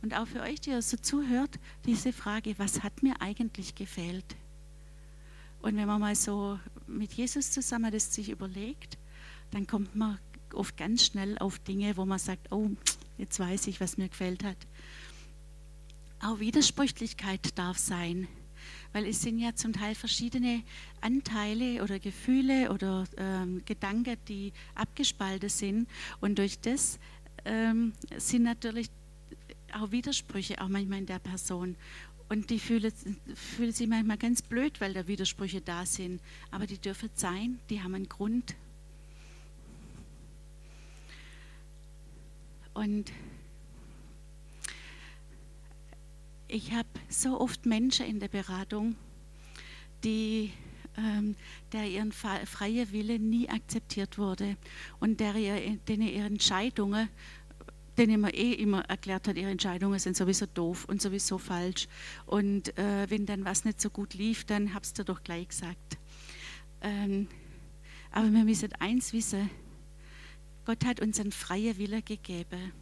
Und 0.03 0.15
auch 0.15 0.27
für 0.27 0.41
euch, 0.41 0.61
die 0.61 0.71
ihr 0.71 0.83
so 0.83 0.97
zuhört, 0.97 1.59
diese 1.85 2.13
Frage, 2.13 2.59
was 2.59 2.83
hat 2.83 3.03
mir 3.03 3.21
eigentlich 3.21 3.75
gefehlt? 3.75 4.37
Und 5.61 5.77
wenn 5.77 5.87
man 5.87 6.01
mal 6.01 6.15
so 6.15 6.59
mit 6.87 7.13
Jesus 7.13 7.51
zusammen 7.51 7.93
das 7.93 8.15
sich 8.15 8.31
überlegt, 8.31 8.97
dann 9.51 9.67
kommt 9.67 9.95
man 9.95 10.19
oft 10.55 10.77
ganz 10.77 11.05
schnell 11.05 11.37
auf 11.39 11.59
Dinge, 11.59 11.97
wo 11.97 12.07
man 12.07 12.19
sagt, 12.19 12.51
oh, 12.51 12.71
jetzt 13.19 13.39
weiß 13.39 13.67
ich, 13.67 13.81
was 13.81 13.99
mir 13.99 14.09
gefällt 14.09 14.43
hat. 14.43 14.57
Auch 16.23 16.41
Widersprüchlichkeit 16.41 17.59
darf 17.59 17.79
sein 17.79 18.27
weil 18.93 19.07
es 19.07 19.23
sind 19.23 19.39
ja 19.39 19.55
zum 19.55 19.73
Teil 19.73 19.95
verschiedene 19.95 20.63
Anteile 21.01 21.83
oder 21.83 21.99
Gefühle 21.99 22.73
oder 22.73 23.05
ähm, 23.17 23.63
Gedanken, 23.65 24.17
die 24.29 24.53
abgespalten 24.75 25.49
sind. 25.49 25.89
Und 26.21 26.39
durch 26.39 26.59
das 26.61 26.99
ähm, 27.45 27.93
sind 28.17 28.43
natürlich 28.43 28.89
auch 29.75 29.91
Widersprüche 29.91 30.61
auch 30.61 30.69
manchmal 30.69 30.99
in 30.99 31.07
der 31.07 31.19
Person. 31.19 31.77
Und 32.29 32.51
die 32.51 32.61
fühlen, 32.61 32.93
fühlen 33.35 33.73
sich 33.73 33.89
manchmal 33.89 34.17
ganz 34.17 34.41
blöd, 34.41 34.81
weil 34.81 34.95
da 34.95 35.07
Widersprüche 35.09 35.61
da 35.61 35.85
sind. 35.85 36.21
Aber 36.51 36.67
die 36.67 36.79
dürfen 36.79 37.11
sein, 37.15 37.59
die 37.69 37.83
haben 37.83 37.95
einen 37.95 38.09
Grund. 38.09 38.55
Und 42.73 43.13
ich 46.47 46.73
habe 46.73 46.89
so 47.09 47.41
oft 47.41 47.67
Menschen 47.67 48.07
in 48.07 48.21
der 48.21 48.29
Beratung, 48.29 48.97
die, 50.05 50.53
ähm, 50.97 51.37
der 51.73 51.87
ihren 51.89 52.13
freie 52.13 52.91
Wille 52.93 53.19
nie 53.19 53.49
akzeptiert 53.49 54.19
wurde 54.19 54.57
und 54.99 55.21
der 55.21 55.35
ihr, 55.37 55.77
denen 55.89 56.09
ihre 56.09 56.27
Entscheidungen, 56.27 57.09
denen 58.01 58.23
man 58.23 58.31
eh 58.33 58.53
immer 58.55 58.81
erklärt 58.87 59.29
hat, 59.29 59.37
ihre 59.37 59.51
Entscheidungen 59.51 59.99
sind 59.99 60.17
sowieso 60.17 60.47
doof 60.47 60.87
und 60.87 61.03
sowieso 61.03 61.37
falsch. 61.37 61.87
Und 62.25 62.77
äh, 62.79 63.09
wenn 63.11 63.27
dann 63.27 63.45
was 63.45 63.67
nicht 63.67 63.81
so 63.81 63.91
gut 63.91 64.15
lief, 64.15 64.45
dann 64.45 64.73
hab's 64.73 64.95
dir 64.95 65.05
doch 65.05 65.23
gleich 65.23 65.49
gesagt. 65.49 65.99
Ähm, 66.81 67.29
aber 68.11 68.33
wir 68.33 68.45
müssen 68.45 68.73
eins 68.79 69.13
wissen, 69.13 69.51
Gott 70.65 70.85
hat 70.87 71.01
uns 71.01 71.21
einen 71.21 71.31
freien 71.31 71.77
Wille 71.77 72.01
gegeben. 72.01 72.73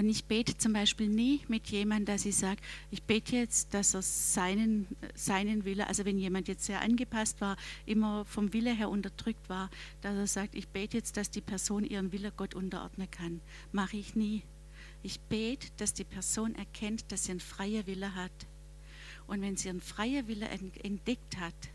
Und 0.00 0.08
ich 0.08 0.24
bete 0.24 0.56
zum 0.56 0.72
Beispiel 0.72 1.10
nie 1.10 1.42
mit 1.48 1.66
jemandem, 1.66 2.06
dass 2.06 2.24
ich 2.24 2.34
sage, 2.34 2.62
ich 2.90 3.02
bete 3.02 3.36
jetzt, 3.36 3.74
dass 3.74 3.92
er 3.92 4.00
seinen, 4.00 4.86
seinen 5.14 5.66
Wille, 5.66 5.86
also 5.88 6.06
wenn 6.06 6.16
jemand 6.16 6.48
jetzt 6.48 6.64
sehr 6.64 6.80
angepasst 6.80 7.42
war, 7.42 7.58
immer 7.84 8.24
vom 8.24 8.54
Wille 8.54 8.74
her 8.74 8.88
unterdrückt 8.88 9.50
war, 9.50 9.68
dass 10.00 10.16
er 10.16 10.26
sagt, 10.26 10.54
ich 10.54 10.68
bete 10.68 10.96
jetzt, 10.96 11.18
dass 11.18 11.30
die 11.30 11.42
Person 11.42 11.84
ihren 11.84 12.12
Wille 12.12 12.32
Gott 12.34 12.54
unterordnen 12.54 13.10
kann. 13.10 13.42
Mache 13.72 13.98
ich 13.98 14.16
nie. 14.16 14.42
Ich 15.02 15.20
bete, 15.20 15.68
dass 15.76 15.92
die 15.92 16.04
Person 16.04 16.54
erkennt, 16.54 17.12
dass 17.12 17.24
sie 17.24 17.32
einen 17.32 17.40
freien 17.40 17.86
Wille 17.86 18.14
hat. 18.14 18.32
Und 19.26 19.42
wenn 19.42 19.58
sie 19.58 19.68
einen 19.68 19.82
freien 19.82 20.26
Wille 20.28 20.48
entdeckt 20.48 21.36
hat, 21.38 21.68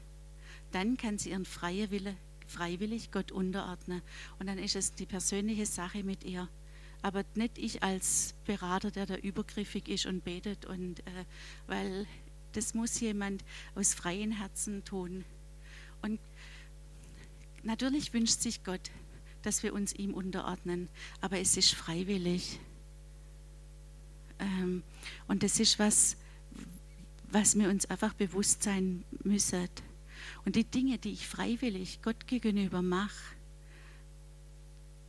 dann 0.71 0.97
kann 0.97 1.19
sie 1.19 1.29
ihren 1.29 1.45
freien 1.45 1.91
Wille 1.91 2.15
freiwillig 2.47 3.11
Gott 3.11 3.31
unterordnen. 3.31 4.01
Und 4.39 4.47
dann 4.47 4.57
ist 4.57 4.75
es 4.75 4.93
die 4.93 5.05
persönliche 5.05 5.67
Sache 5.67 6.03
mit 6.03 6.23
ihr 6.23 6.49
aber 7.01 7.23
nicht 7.35 7.57
ich 7.57 7.83
als 7.83 8.33
Berater, 8.45 8.91
der 8.91 9.05
da 9.05 9.15
übergriffig 9.15 9.87
ist 9.87 10.05
und 10.05 10.23
betet, 10.23 10.65
und, 10.65 10.99
äh, 11.01 11.25
weil 11.67 12.07
das 12.53 12.73
muss 12.73 12.99
jemand 12.99 13.43
aus 13.75 13.93
freiem 13.93 14.31
Herzen 14.31 14.83
tun. 14.85 15.25
Und 16.01 16.19
natürlich 17.63 18.13
wünscht 18.13 18.39
sich 18.41 18.63
Gott, 18.63 18.91
dass 19.41 19.63
wir 19.63 19.73
uns 19.73 19.93
ihm 19.93 20.13
unterordnen, 20.13 20.89
aber 21.21 21.39
es 21.39 21.57
ist 21.57 21.73
freiwillig. 21.73 22.59
Ähm, 24.39 24.83
und 25.27 25.43
das 25.43 25.59
ist 25.59 25.79
was, 25.79 26.17
was 27.31 27.57
wir 27.57 27.69
uns 27.69 27.85
einfach 27.85 28.13
bewusst 28.13 28.63
sein 28.63 29.03
müssen. 29.23 29.69
Und 30.45 30.55
die 30.55 30.63
Dinge, 30.63 30.97
die 30.97 31.11
ich 31.11 31.27
freiwillig 31.27 32.01
Gott 32.01 32.27
gegenüber 32.27 32.81
mache, 32.81 33.35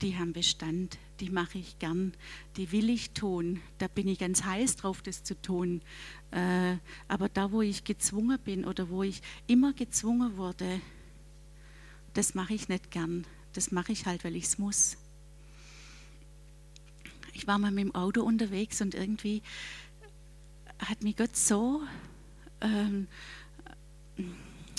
die 0.03 0.17
haben 0.17 0.33
Bestand, 0.33 0.99
die 1.21 1.31
mache 1.31 1.59
ich 1.59 1.79
gern, 1.79 2.13
die 2.57 2.73
will 2.73 2.91
ich 2.91 3.11
tun, 3.13 3.61
da 3.79 3.89
bin 3.89 4.09
ich 4.09 4.19
ganz 4.19 4.45
heiß 4.45 4.77
drauf, 4.77 5.03
das 5.03 5.25
zu 5.25 5.41
tun. 5.41 5.83
Äh, 6.31 6.77
aber 7.09 7.29
da, 7.29 7.53
wo 7.53 7.63
ich 7.63 7.85
gezwungen 7.85 8.39
bin 8.39 8.65
oder 8.65 8.89
wo 8.91 9.03
ich 9.03 9.23
immer 9.47 9.73
gezwungen 9.73 10.37
wurde, 10.37 10.81
das 12.15 12.35
mache 12.35 12.55
ich 12.55 12.69
nicht 12.69 12.91
gern. 12.91 13.27
Das 13.53 13.71
mache 13.71 13.93
ich 13.93 14.07
halt, 14.07 14.25
weil 14.25 14.37
ich 14.37 14.45
es 14.45 14.59
muss. 14.59 14.97
Ich 17.33 17.47
war 17.47 17.59
mal 17.59 17.71
mit 17.71 17.85
dem 17.85 17.95
Auto 17.95 18.23
unterwegs 18.23 18.81
und 18.81 18.95
irgendwie 18.95 19.43
hat 20.79 21.03
mich 21.03 21.17
Gott 21.17 21.37
so, 21.37 21.83
ähm, 22.61 23.09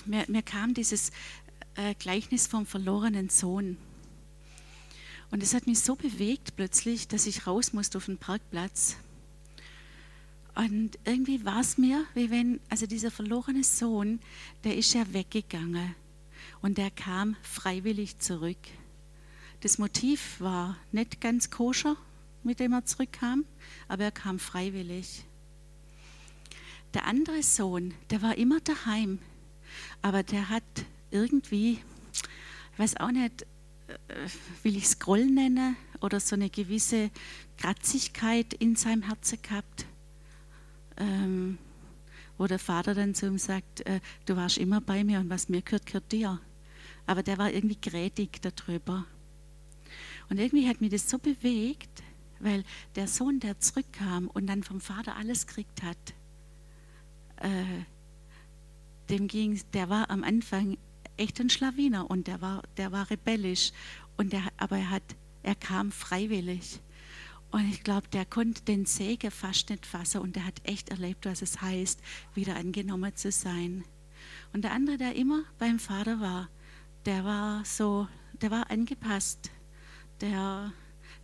mir, 0.06 0.26
mir 0.28 0.42
kam 0.42 0.74
dieses 0.74 1.12
äh, 1.76 1.94
Gleichnis 1.96 2.48
vom 2.48 2.66
verlorenen 2.66 3.30
Sohn. 3.30 3.78
Und 5.30 5.44
es 5.44 5.54
hat 5.54 5.68
mich 5.68 5.80
so 5.80 5.96
bewegt 5.96 6.56
plötzlich, 6.56 7.08
dass 7.08 7.28
ich 7.28 7.48
raus 7.48 7.74
musste 7.74 7.98
auf 7.98 8.06
den 8.06 8.18
Parkplatz. 8.18 8.98
Und 10.56 10.98
irgendwie 11.06 11.46
war 11.46 11.60
es 11.60 11.78
mir, 11.78 12.06
wie 12.16 12.32
wenn, 12.32 12.60
also 12.70 12.88
dieser 12.88 13.12
verlorene 13.12 13.64
Sohn, 13.64 14.20
der 14.64 14.76
ist 14.76 14.94
ja 14.94 15.14
weggegangen 15.14 15.94
und 16.62 16.78
der 16.78 16.90
kam 16.90 17.36
freiwillig 17.44 18.18
zurück. 18.20 18.58
Das 19.62 19.78
Motiv 19.78 20.40
war 20.40 20.78
nicht 20.92 21.22
ganz 21.22 21.52
koscher, 21.52 21.96
mit 22.44 22.60
dem 22.60 22.74
er 22.74 22.86
zurückkam, 22.86 23.46
aber 23.88 24.06
er 24.06 24.12
kam 24.12 24.40
freiwillig. 24.40 25.26
Der 26.94 27.06
andere 27.06 27.44
Sohn, 27.44 27.94
der 28.10 28.22
war 28.22 28.38
immer 28.38 28.60
daheim, 28.62 29.20
aber 30.02 30.24
der 30.24 30.50
hat 30.50 30.64
irgendwie, 31.12 31.80
ich 32.74 32.80
weiß 32.80 32.98
auch 32.98 33.12
nicht, 33.12 33.46
will 34.64 34.76
ich 34.76 34.84
es 34.84 35.00
Groll 35.00 35.26
nennen 35.26 35.76
oder 36.02 36.20
so 36.20 36.36
eine 36.36 36.50
gewisse 36.50 37.10
Kratzigkeit 37.58 38.54
in 38.54 38.76
seinem 38.76 39.04
Herzen 39.04 39.42
gehabt 39.42 39.86
ähm, 40.98 41.58
wo 42.38 42.48
der 42.48 42.60
Vater 42.60 42.94
dann 42.94 43.16
zu 43.16 43.28
ihm 43.28 43.38
sagt, 43.38 43.86
äh, 43.86 44.00
du 44.26 44.36
warst 44.36 44.58
immer 44.58 44.82
bei 44.82 45.04
mir 45.04 45.20
und 45.20 45.30
was 45.30 45.50
mir 45.50 45.62
gehört, 45.62 45.86
gehört 45.86 46.12
dir. 46.12 46.40
Aber 47.06 47.24
der 47.24 47.38
war 47.38 47.52
irgendwie 47.52 47.80
grätig 47.80 48.42
darüber. 48.42 49.06
Und 50.30 50.40
irgendwie 50.40 50.68
hat 50.68 50.82
mich 50.82 50.92
das 50.92 51.10
so 51.10 51.18
bewegt, 51.18 52.04
weil 52.40 52.64
der 52.96 53.08
Sohn, 53.08 53.40
der 53.40 53.60
zurückkam 53.60 54.28
und 54.28 54.48
dann 54.48 54.64
vom 54.64 54.82
Vater 54.82 55.16
alles 55.16 55.48
gekriegt 55.48 55.82
hat, 55.84 55.98
äh, 57.38 57.64
dem 59.10 59.28
ging, 59.28 59.60
der 59.74 59.90
war 59.90 60.10
am 60.10 60.24
Anfang 60.24 60.78
echt 61.18 61.40
ein 61.40 61.50
Schlawiner 61.50 62.10
und 62.10 62.28
der 62.28 62.42
war, 62.42 62.64
der 62.78 62.92
war 62.92 63.10
rebellisch. 63.10 63.72
Und 64.18 64.34
der, 64.34 64.44
aber 64.58 64.78
er, 64.78 64.90
hat, 64.90 65.04
er 65.44 65.56
kam 65.56 65.92
freiwillig. 65.92 66.80
Und 67.52 67.70
ich 67.70 67.84
glaube, 67.84 68.08
der 68.10 68.26
konnte 68.26 68.64
den 68.64 68.86
Segen 68.86 69.32
fast 69.32 69.70
nicht 69.70 69.86
fassen 69.86 70.22
und 70.22 70.36
der 70.36 70.46
hat 70.46 70.60
echt 70.64 70.90
erlebt, 70.90 71.26
was 71.26 71.42
es 71.42 71.62
heißt, 71.62 72.02
wieder 72.34 72.56
angenommen 72.56 73.16
zu 73.16 73.32
sein. 73.32 73.86
Und 74.54 74.64
der 74.64 74.72
andere, 74.72 74.98
der 74.98 75.16
immer 75.16 75.44
beim 75.58 75.80
Vater 75.80 76.20
war, 76.20 76.50
der 77.06 77.24
war 77.24 77.64
so, 77.64 78.08
der 78.42 78.52
war 78.52 78.70
angepasst. 78.70 79.50
Der, 80.20 80.74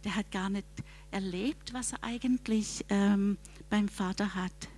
der 0.04 0.16
hat 0.16 0.32
gar 0.32 0.50
nicht 0.50 0.68
erlebt, 1.12 1.74
was 1.74 1.94
er 1.94 2.04
eigentlich 2.04 2.86
ähm, 2.90 3.38
beim 3.70 3.90
Vater 3.90 4.34
hat. 4.34 4.70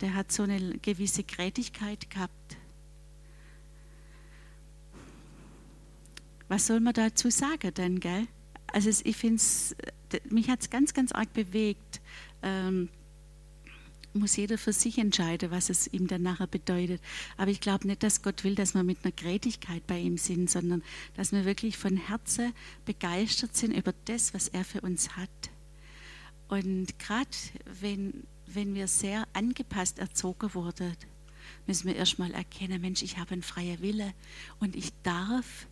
Der 0.00 0.14
hat 0.14 0.32
so 0.32 0.42
eine 0.42 0.78
gewisse 0.78 1.24
Grätigkeit 1.24 2.10
gehabt. 2.10 2.57
Was 6.48 6.66
soll 6.66 6.80
man 6.80 6.94
dazu 6.94 7.30
sagen 7.30 7.72
denn, 7.74 8.00
gell? 8.00 8.26
Also 8.72 8.90
ich 9.04 9.16
finde 9.16 9.36
es 9.36 9.76
mich 10.30 10.48
hat 10.48 10.60
es 10.60 10.70
ganz, 10.70 10.94
ganz 10.94 11.12
arg 11.12 11.32
bewegt. 11.32 12.00
Ähm, 12.42 12.88
muss 14.14 14.36
jeder 14.36 14.58
für 14.58 14.72
sich 14.72 14.98
entscheiden, 14.98 15.50
was 15.50 15.70
es 15.70 15.86
ihm 15.92 16.06
dann 16.06 16.22
nachher 16.22 16.46
bedeutet. 16.46 17.00
Aber 17.36 17.50
ich 17.50 17.60
glaube 17.60 17.86
nicht, 17.86 18.02
dass 18.02 18.22
Gott 18.22 18.42
will, 18.42 18.54
dass 18.54 18.74
wir 18.74 18.82
mit 18.82 19.04
einer 19.04 19.12
Grätigkeit 19.12 19.86
bei 19.86 19.98
ihm 19.98 20.16
sind, 20.16 20.50
sondern 20.50 20.82
dass 21.14 21.30
wir 21.30 21.44
wirklich 21.44 21.76
von 21.76 21.96
Herzen 21.96 22.52
begeistert 22.84 23.54
sind 23.54 23.76
über 23.76 23.92
das, 24.06 24.34
was 24.34 24.48
er 24.48 24.64
für 24.64 24.80
uns 24.80 25.16
hat. 25.16 25.28
Und 26.48 26.98
gerade 26.98 27.28
wenn, 27.80 28.24
wenn 28.46 28.74
wir 28.74 28.88
sehr 28.88 29.28
angepasst 29.34 29.98
erzogen 29.98 30.54
wurden, 30.54 30.96
müssen 31.66 31.86
wir 31.86 31.96
erstmal 31.96 32.32
erkennen, 32.32 32.80
Mensch, 32.80 33.02
ich 33.02 33.18
habe 33.18 33.32
einen 33.32 33.42
freien 33.42 33.80
Wille 33.82 34.14
und 34.58 34.74
ich 34.74 34.90
darf, 35.02 35.66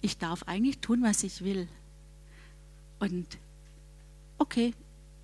ich 0.00 0.18
darf 0.18 0.44
eigentlich 0.44 0.78
tun, 0.78 1.02
was 1.02 1.22
ich 1.22 1.42
will. 1.42 1.68
Und 2.98 3.38
okay, 4.38 4.74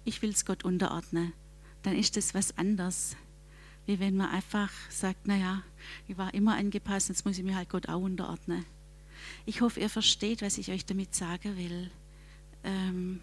ich 0.04 0.22
will 0.22 0.30
es 0.30 0.44
Gott 0.44 0.64
unterordnen, 0.64 1.32
dann 1.82 1.96
ist 1.96 2.16
das 2.16 2.34
was 2.34 2.56
anderes, 2.56 3.16
wie 3.86 4.00
wenn 4.00 4.16
man 4.16 4.30
einfach 4.30 4.70
sagt, 4.90 5.26
naja, 5.26 5.62
ich 6.08 6.16
war 6.16 6.32
immer 6.34 6.56
angepasst, 6.56 7.08
jetzt 7.08 7.24
muss 7.24 7.38
ich 7.38 7.44
mir 7.44 7.56
halt 7.56 7.68
Gott 7.68 7.88
auch 7.88 8.00
unterordnen. 8.00 8.64
Ich 9.46 9.60
hoffe, 9.60 9.80
ihr 9.80 9.90
versteht, 9.90 10.42
was 10.42 10.58
ich 10.58 10.70
euch 10.70 10.84
damit 10.86 11.14
sagen 11.14 11.56
will. 11.56 11.90
Ähm, 12.62 13.20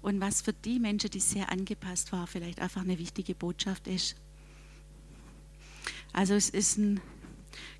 und 0.00 0.20
was 0.20 0.42
für 0.42 0.52
die 0.52 0.80
Menschen, 0.80 1.10
die 1.10 1.20
sehr 1.20 1.50
angepasst 1.52 2.12
waren, 2.12 2.26
vielleicht 2.26 2.60
einfach 2.60 2.82
eine 2.82 2.98
wichtige 2.98 3.34
Botschaft 3.34 3.86
ist. 3.86 4.16
Also 6.12 6.34
es 6.34 6.50
ist 6.50 6.76
ein, 6.76 7.00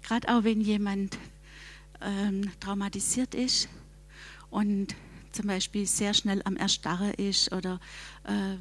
gerade 0.03 0.29
auch 0.29 0.45
wenn 0.45 0.61
jemand 0.61 1.19
ähm, 2.05 2.51
traumatisiert 2.61 3.35
ist 3.35 3.69
und 4.51 4.95
zum 5.33 5.47
Beispiel 5.47 5.87
sehr 5.87 6.15
schnell 6.15 6.43
am 6.45 6.57
Erstarren 6.57 7.15
ist 7.15 7.53
oder 7.53 7.81
äh, 8.25 8.57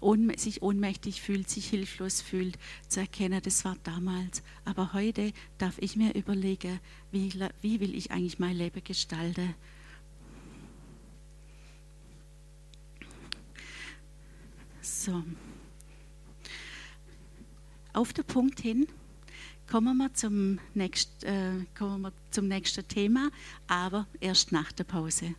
ohn, 0.00 0.36
sich 0.36 0.62
ohnmächtig 0.62 1.20
fühlt, 1.20 1.48
sich 1.48 1.68
hilflos 1.68 2.20
fühlt, 2.20 2.58
zu 2.88 3.00
erkennen, 3.00 3.40
das 3.42 3.64
war 3.64 3.76
damals. 3.82 4.42
Aber 4.64 4.92
heute 4.92 5.32
darf 5.58 5.76
ich 5.78 5.96
mir 5.96 6.14
überlegen, 6.14 6.80
wie, 7.10 7.32
wie 7.60 7.80
will 7.80 7.94
ich 7.94 8.10
eigentlich 8.10 8.38
mein 8.38 8.56
Leben 8.56 8.82
gestalten. 8.82 9.54
So. 14.80 15.22
Auf 17.92 18.12
den 18.12 18.24
Punkt 18.24 18.60
hin 18.60 18.86
kommen 19.70 19.96
wir 19.98 20.12
zum, 20.14 20.58
nächst, 20.74 21.24
äh, 21.24 21.64
kommen 21.76 22.02
wir 22.02 22.12
zum 22.30 22.48
nächsten 22.48 22.86
Thema, 22.86 23.30
aber 23.66 24.06
erst 24.20 24.52
nach 24.52 24.72
der 24.72 24.84
Pause. 24.84 25.34